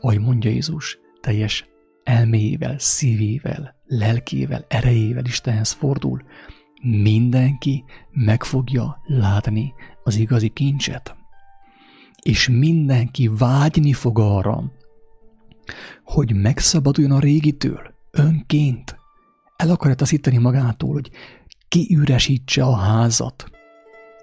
ahogy 0.00 0.20
mondja 0.20 0.50
Jézus, 0.50 0.98
teljes 1.20 1.66
elméjével, 2.02 2.78
szívével, 2.78 3.74
lelkével, 3.86 4.64
erejével 4.68 5.24
Istenhez 5.24 5.72
fordul, 5.72 6.22
mindenki 6.82 7.84
meg 8.10 8.44
fogja 8.44 9.00
látni 9.04 9.74
az 10.04 10.16
igazi 10.16 10.48
kincset. 10.48 11.16
És 12.22 12.48
mindenki 12.48 13.28
vágyni 13.28 13.92
fog 13.92 14.18
arra, 14.18 14.72
hogy 16.04 16.34
megszabaduljon 16.34 17.12
a 17.12 17.20
régitől, 17.20 17.94
önként. 18.10 18.98
El 19.56 19.70
akarja 19.70 19.94
taszítani 19.94 20.38
magától, 20.38 20.92
hogy 20.92 21.10
kiüresítse 21.68 22.62
a 22.62 22.74
házat, 22.74 23.50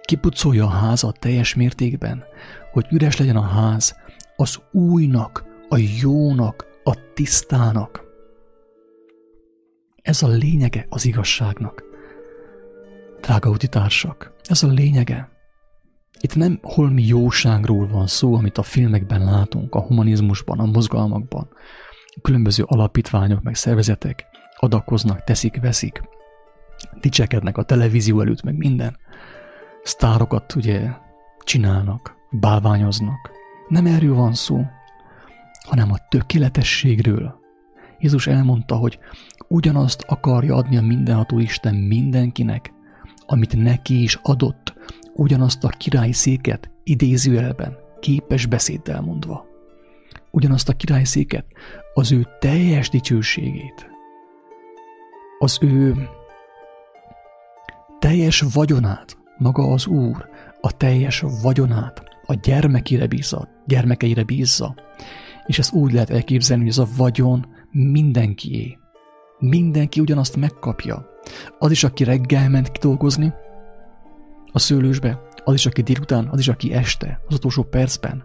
kipucolja 0.01 0.65
a 0.65 0.69
házat 0.69 1.19
teljes 1.19 1.55
mértékben, 1.55 2.23
hogy 2.71 2.85
üres 2.91 3.17
legyen 3.17 3.35
a 3.35 3.41
ház 3.41 3.95
az 4.35 4.59
újnak, 4.71 5.45
a 5.69 5.77
jónak, 6.01 6.65
a 6.83 7.13
tisztának. 7.13 8.03
Ez 10.01 10.23
a 10.23 10.27
lényege 10.27 10.85
az 10.89 11.05
igazságnak. 11.05 11.83
Drága 13.21 13.49
utitársak, 13.49 14.33
ez 14.43 14.63
a 14.63 14.67
lényege. 14.67 15.29
Itt 16.21 16.35
nem 16.35 16.59
holmi 16.61 17.03
jóságról 17.03 17.87
van 17.87 18.07
szó, 18.07 18.35
amit 18.35 18.57
a 18.57 18.63
filmekben 18.63 19.23
látunk, 19.23 19.75
a 19.75 19.81
humanizmusban, 19.81 20.59
a 20.59 20.65
mozgalmakban. 20.65 21.49
Különböző 22.21 22.63
alapítványok 22.67 23.43
meg 23.43 23.55
szervezetek 23.55 24.25
adakoznak, 24.55 25.23
teszik, 25.23 25.61
veszik, 25.61 26.01
dicsekednek 26.99 27.57
a 27.57 27.63
televízió 27.63 28.21
előtt, 28.21 28.43
meg 28.43 28.57
minden. 28.57 28.97
Sztárokat 29.83 30.55
ugye 30.55 30.91
csinálnak, 31.43 32.15
bálványoznak. 32.31 33.31
Nem 33.67 33.85
erről 33.85 34.15
van 34.15 34.33
szó, 34.33 34.65
hanem 35.67 35.91
a 35.91 36.07
tökéletességről. 36.09 37.39
Jézus 37.99 38.27
elmondta, 38.27 38.75
hogy 38.75 38.99
ugyanazt 39.47 40.03
akarja 40.07 40.55
adni 40.55 40.77
a 40.77 40.81
mindenható 40.81 41.39
Isten 41.39 41.75
mindenkinek, 41.75 42.73
amit 43.25 43.55
neki 43.55 44.01
is 44.01 44.19
adott, 44.21 44.73
ugyanazt 45.13 45.63
a 45.63 45.67
királyi 45.67 46.13
széket 46.13 46.71
idézőjelben, 46.83 47.77
képes 47.99 48.45
beszéddel 48.45 49.01
mondva. 49.01 49.45
Ugyanazt 50.31 50.69
a 50.69 50.73
királyi 50.73 51.05
széket, 51.05 51.45
az 51.93 52.11
ő 52.11 52.27
teljes 52.39 52.89
dicsőségét, 52.89 53.89
az 55.39 55.57
ő 55.61 56.09
teljes 57.99 58.43
vagyonát, 58.53 59.17
maga 59.37 59.63
az 59.63 59.87
Úr, 59.87 60.29
a 60.61 60.77
teljes 60.77 61.23
vagyonát 61.41 62.03
a 62.25 62.33
gyermekére 62.33 63.07
bízza, 63.07 63.47
gyermekeire 63.65 64.23
bízza. 64.23 64.75
És 65.45 65.59
ezt 65.59 65.73
úgy 65.73 65.91
lehet 65.91 66.09
elképzelni, 66.09 66.63
hogy 66.63 66.71
ez 66.71 66.77
a 66.77 66.87
vagyon 66.97 67.45
mindenkié. 67.71 68.77
Mindenki 69.39 69.99
ugyanazt 69.99 70.35
megkapja. 70.35 71.05
Az 71.59 71.71
is, 71.71 71.83
aki 71.83 72.03
reggel 72.03 72.49
ment 72.49 72.71
dolgozni 72.71 73.33
a 74.51 74.59
szőlősbe, 74.59 75.21
az 75.43 75.53
is, 75.53 75.65
aki 75.65 75.81
délután, 75.81 76.27
az 76.27 76.39
is, 76.39 76.47
aki 76.47 76.73
este, 76.73 77.21
az 77.27 77.35
utolsó 77.35 77.63
percben. 77.63 78.23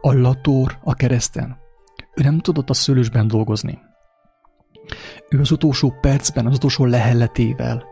A 0.00 0.12
lator 0.12 0.78
a 0.82 0.94
kereszten. 0.94 1.56
Ő 2.14 2.22
nem 2.22 2.38
tudott 2.38 2.70
a 2.70 2.74
szőlősben 2.74 3.28
dolgozni. 3.28 3.78
Ő 5.28 5.40
az 5.40 5.50
utolsó 5.50 5.94
percben, 6.00 6.46
az 6.46 6.54
utolsó 6.54 6.84
lehelletével 6.84 7.84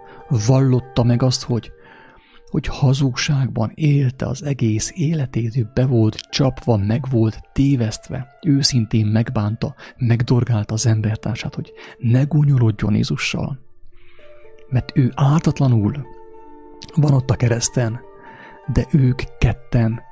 vallotta 0.47 1.03
meg 1.03 1.23
azt, 1.23 1.43
hogy, 1.43 1.73
hogy 2.51 2.67
hazugságban 2.67 3.73
élte 3.75 4.27
az 4.27 4.43
egész 4.43 4.93
életét, 4.95 5.57
ő 5.57 5.71
be 5.75 5.87
volt 5.87 6.17
csapva, 6.17 6.77
meg 6.77 7.05
volt 7.11 7.41
tévesztve, 7.53 8.39
őszintén 8.47 9.07
megbánta, 9.07 9.75
megdorgálta 9.97 10.75
az 10.75 10.87
embertársát, 10.87 11.55
hogy 11.55 11.73
ne 11.99 12.23
gúnyolódjon 12.23 12.95
Jézussal. 12.95 13.59
Mert 14.69 14.93
ő 14.95 15.13
ártatlanul 15.15 16.07
van 16.95 17.13
ott 17.13 17.31
a 17.31 17.35
kereszten, 17.35 18.01
de 18.67 18.87
ők 18.91 19.23
ketten 19.39 20.03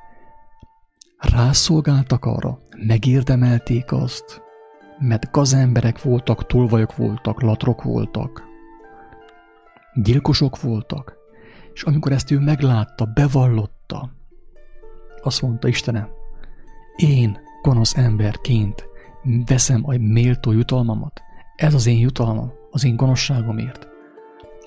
rászolgáltak 1.17 2.25
arra, 2.25 2.59
megérdemelték 2.87 3.91
azt, 3.91 4.41
mert 4.99 5.31
gazemberek 5.31 6.01
voltak, 6.01 6.45
tolvajok 6.45 6.95
voltak, 6.95 7.41
latrok 7.41 7.83
voltak, 7.83 8.43
gyilkosok 9.93 10.61
voltak, 10.61 11.17
és 11.73 11.83
amikor 11.83 12.11
ezt 12.11 12.31
ő 12.31 12.39
meglátta, 12.39 13.05
bevallotta, 13.05 14.11
azt 15.21 15.41
mondta 15.41 15.67
Istenem, 15.67 16.09
én 16.95 17.37
gonosz 17.61 17.97
emberként 17.97 18.87
veszem 19.45 19.81
a 19.85 19.97
méltó 19.97 20.51
jutalmamat, 20.51 21.21
ez 21.55 21.73
az 21.73 21.85
én 21.85 21.99
jutalmam, 21.99 22.51
az 22.71 22.85
én 22.85 22.95
gonoszságomért. 22.95 23.87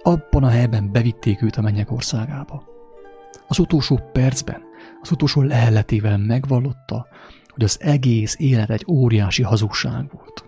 Abban 0.06 0.44
a 0.44 0.48
helyben 0.48 0.92
bevitték 0.92 1.42
őt 1.42 1.56
a 1.56 1.60
mennyek 1.60 1.90
országába. 1.90 2.64
Az 3.46 3.58
utolsó 3.58 4.00
percben, 4.12 4.62
az 5.00 5.10
utolsó 5.10 5.42
leheletével 5.42 6.18
megvallotta, 6.18 7.06
hogy 7.48 7.64
az 7.64 7.78
egész 7.80 8.36
élet 8.38 8.70
egy 8.70 8.84
óriási 8.88 9.42
hazugság 9.42 10.10
volt. 10.12 10.44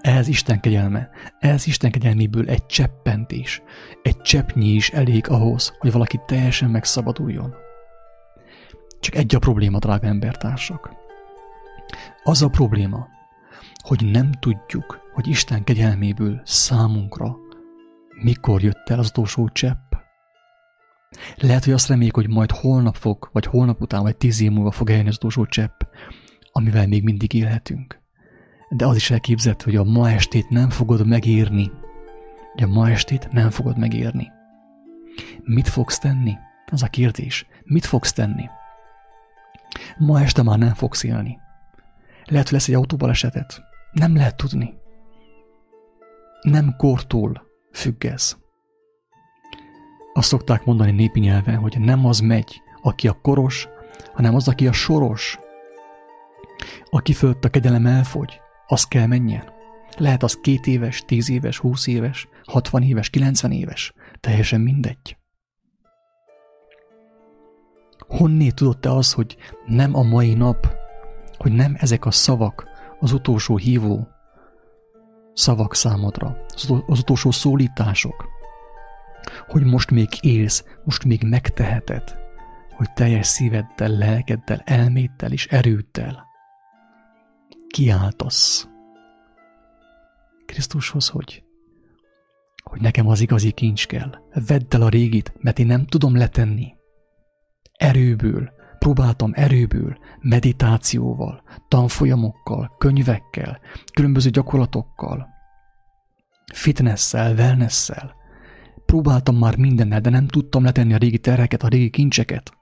Ez 0.00 0.28
Isten 0.28 0.60
kegyelme, 0.60 1.10
ez 1.38 1.66
Isten 1.66 1.90
kegyelméből 1.90 2.48
egy 2.48 2.66
cseppentés, 2.66 3.62
egy 4.02 4.20
cseppnyi 4.20 4.68
is 4.68 4.90
elég 4.90 5.28
ahhoz, 5.28 5.76
hogy 5.78 5.92
valaki 5.92 6.20
teljesen 6.26 6.70
megszabaduljon. 6.70 7.54
Csak 9.00 9.14
egy 9.14 9.34
a 9.34 9.38
probléma, 9.38 9.78
drága 9.78 10.06
embertársak. 10.06 10.90
Az 12.22 12.42
a 12.42 12.48
probléma, 12.48 13.08
hogy 13.82 14.10
nem 14.10 14.32
tudjuk, 14.32 15.00
hogy 15.12 15.26
Isten 15.26 15.64
kegyelméből 15.64 16.40
számunkra 16.44 17.36
mikor 18.22 18.62
jött 18.62 18.88
el 18.88 18.98
az 18.98 19.08
utolsó 19.08 19.48
csepp. 19.48 19.92
Lehet, 21.36 21.64
hogy 21.64 21.72
azt 21.72 21.88
reméljük, 21.88 22.14
hogy 22.14 22.28
majd 22.28 22.50
holnap 22.50 22.96
fog, 22.96 23.28
vagy 23.32 23.46
holnap 23.46 23.80
után, 23.80 24.02
vagy 24.02 24.16
tíz 24.16 24.40
év 24.40 24.50
múlva 24.50 24.70
fog 24.70 24.90
eljönni 24.90 25.08
az 25.08 25.16
utolsó 25.16 25.46
csepp, 25.46 25.80
amivel 26.52 26.86
még 26.86 27.02
mindig 27.02 27.34
élhetünk. 27.34 28.00
De 28.68 28.86
az 28.86 28.96
is 28.96 29.10
elképzett, 29.10 29.62
hogy 29.62 29.76
a 29.76 29.84
ma 29.84 30.10
estét 30.10 30.48
nem 30.48 30.70
fogod 30.70 31.06
megérni. 31.06 31.70
Hogy 32.52 32.62
a 32.62 32.66
ma 32.66 32.90
estét 32.90 33.28
nem 33.30 33.50
fogod 33.50 33.78
megérni. 33.78 34.30
Mit 35.44 35.68
fogsz 35.68 35.98
tenni? 35.98 36.32
Az 36.66 36.82
a 36.82 36.86
kérdés. 36.86 37.46
Mit 37.64 37.84
fogsz 37.84 38.12
tenni? 38.12 38.44
Ma 39.98 40.20
este 40.20 40.42
már 40.42 40.58
nem 40.58 40.74
fogsz 40.74 41.02
élni. 41.02 41.38
Lehet, 42.24 42.48
hogy 42.48 42.52
lesz 42.58 42.68
egy 42.68 42.74
autóbalesetet. 42.74 43.62
Nem 43.92 44.16
lehet 44.16 44.36
tudni. 44.36 44.74
Nem 46.42 46.74
kortól 46.76 47.46
függ 47.72 48.04
ez. 48.04 48.36
Azt 50.12 50.28
szokták 50.28 50.64
mondani 50.64 50.90
népi 50.90 51.20
nyelven, 51.20 51.56
hogy 51.56 51.80
nem 51.80 52.06
az 52.06 52.18
megy, 52.20 52.62
aki 52.82 53.08
a 53.08 53.18
koros, 53.22 53.68
hanem 54.14 54.34
az, 54.34 54.48
aki 54.48 54.66
a 54.66 54.72
soros. 54.72 55.38
Aki 56.90 57.12
fölött 57.12 57.44
a 57.44 57.48
kegyelem 57.48 57.86
elfogy, 57.86 58.40
az 58.66 58.84
kell 58.84 59.06
menjen. 59.06 59.52
Lehet 59.96 60.22
az 60.22 60.38
két 60.40 60.66
éves, 60.66 61.04
tíz 61.06 61.30
éves, 61.30 61.58
húsz 61.58 61.86
éves, 61.86 62.28
hatvan 62.44 62.82
éves, 62.82 63.10
kilencven 63.10 63.52
éves. 63.52 63.92
Teljesen 64.20 64.60
mindegy. 64.60 65.16
Honnét 68.08 68.54
tudott 68.54 68.80
te 68.80 68.90
az, 68.90 69.12
hogy 69.12 69.36
nem 69.66 69.94
a 69.94 70.02
mai 70.02 70.34
nap, 70.34 70.76
hogy 71.38 71.52
nem 71.52 71.76
ezek 71.78 72.04
a 72.06 72.10
szavak 72.10 72.71
az 73.02 73.12
utolsó 73.12 73.56
hívó 73.56 74.08
szavak 75.32 75.74
számodra, 75.74 76.36
az 76.86 76.98
utolsó 76.98 77.30
szólítások, 77.30 78.28
hogy 79.46 79.64
most 79.64 79.90
még 79.90 80.08
élsz, 80.20 80.64
most 80.84 81.04
még 81.04 81.22
megteheted, 81.22 82.16
hogy 82.76 82.92
teljes 82.92 83.26
szíveddel, 83.26 83.88
lelkeddel, 83.88 84.62
elméddel 84.64 85.32
és 85.32 85.46
erőddel 85.46 86.26
kiáltasz 87.66 88.68
Krisztushoz, 90.46 91.08
hogy, 91.08 91.44
hogy 92.62 92.80
nekem 92.80 93.06
az 93.08 93.20
igazi 93.20 93.50
kincs 93.50 93.86
kell. 93.86 94.10
Vedd 94.46 94.74
el 94.74 94.82
a 94.82 94.88
régit, 94.88 95.32
mert 95.38 95.58
én 95.58 95.66
nem 95.66 95.86
tudom 95.86 96.16
letenni. 96.16 96.74
Erőből, 97.72 98.52
próbáltam 98.82 99.30
erőből, 99.34 99.98
meditációval, 100.20 101.42
tanfolyamokkal, 101.68 102.74
könyvekkel, 102.78 103.60
különböző 103.92 104.30
gyakorlatokkal, 104.30 105.28
fitnesszel, 106.52 107.34
wellnesszel. 107.34 108.14
Próbáltam 108.86 109.36
már 109.36 109.56
mindennel, 109.56 110.00
de 110.00 110.10
nem 110.10 110.26
tudtam 110.26 110.64
letenni 110.64 110.94
a 110.94 110.96
régi 110.96 111.18
terheket, 111.18 111.62
a 111.62 111.68
régi 111.68 111.90
kincseket. 111.90 112.52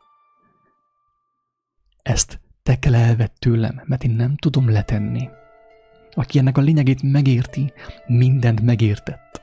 Ezt 2.02 2.40
te 2.62 2.78
kell 2.78 2.94
elvett 2.94 3.34
tőlem, 3.38 3.82
mert 3.84 4.04
én 4.04 4.14
nem 4.14 4.36
tudom 4.36 4.70
letenni. 4.70 5.28
Aki 6.10 6.38
ennek 6.38 6.58
a 6.58 6.60
lényegét 6.60 7.02
megérti, 7.02 7.72
mindent 8.06 8.60
megértett. 8.60 9.42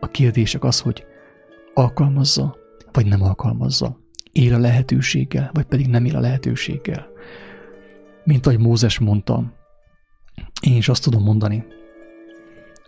A 0.00 0.06
kérdések 0.06 0.64
az, 0.64 0.80
hogy 0.80 1.04
alkalmazza, 1.74 2.56
vagy 2.92 3.06
nem 3.06 3.22
alkalmazza. 3.22 4.06
Él 4.38 4.54
a 4.54 4.58
lehetőséggel, 4.58 5.50
vagy 5.52 5.64
pedig 5.64 5.86
nem 5.88 6.04
él 6.04 6.16
a 6.16 6.20
lehetőséggel. 6.20 7.06
Mint 8.24 8.46
ahogy 8.46 8.58
Mózes 8.58 8.98
mondta, 8.98 9.52
én 10.62 10.76
is 10.76 10.88
azt 10.88 11.02
tudom 11.02 11.22
mondani, 11.22 11.64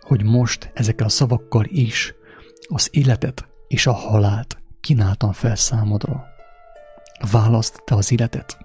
hogy 0.01 0.23
most 0.23 0.71
ezekkel 0.73 1.05
a 1.05 1.09
szavakkal 1.09 1.65
is 1.67 2.13
az 2.67 2.89
életet 2.91 3.47
és 3.67 3.87
a 3.87 3.91
halált 3.91 4.57
kínáltam 4.81 5.31
fel 5.31 5.55
számodra. 5.55 6.23
Választ 7.31 7.81
te 7.85 7.95
az 7.95 8.11
életet, 8.11 8.57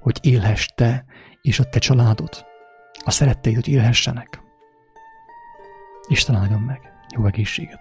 hogy 0.00 0.18
élhess 0.22 0.66
te 0.74 1.04
és 1.42 1.58
a 1.58 1.64
te 1.64 1.78
családod. 1.78 2.46
A 3.04 3.10
szeretteid, 3.10 3.54
hogy 3.54 3.68
élhessenek. 3.68 4.40
Isten 6.08 6.34
áldjon 6.34 6.60
meg. 6.60 6.80
Jó 7.16 7.26
egészséget! 7.26 7.80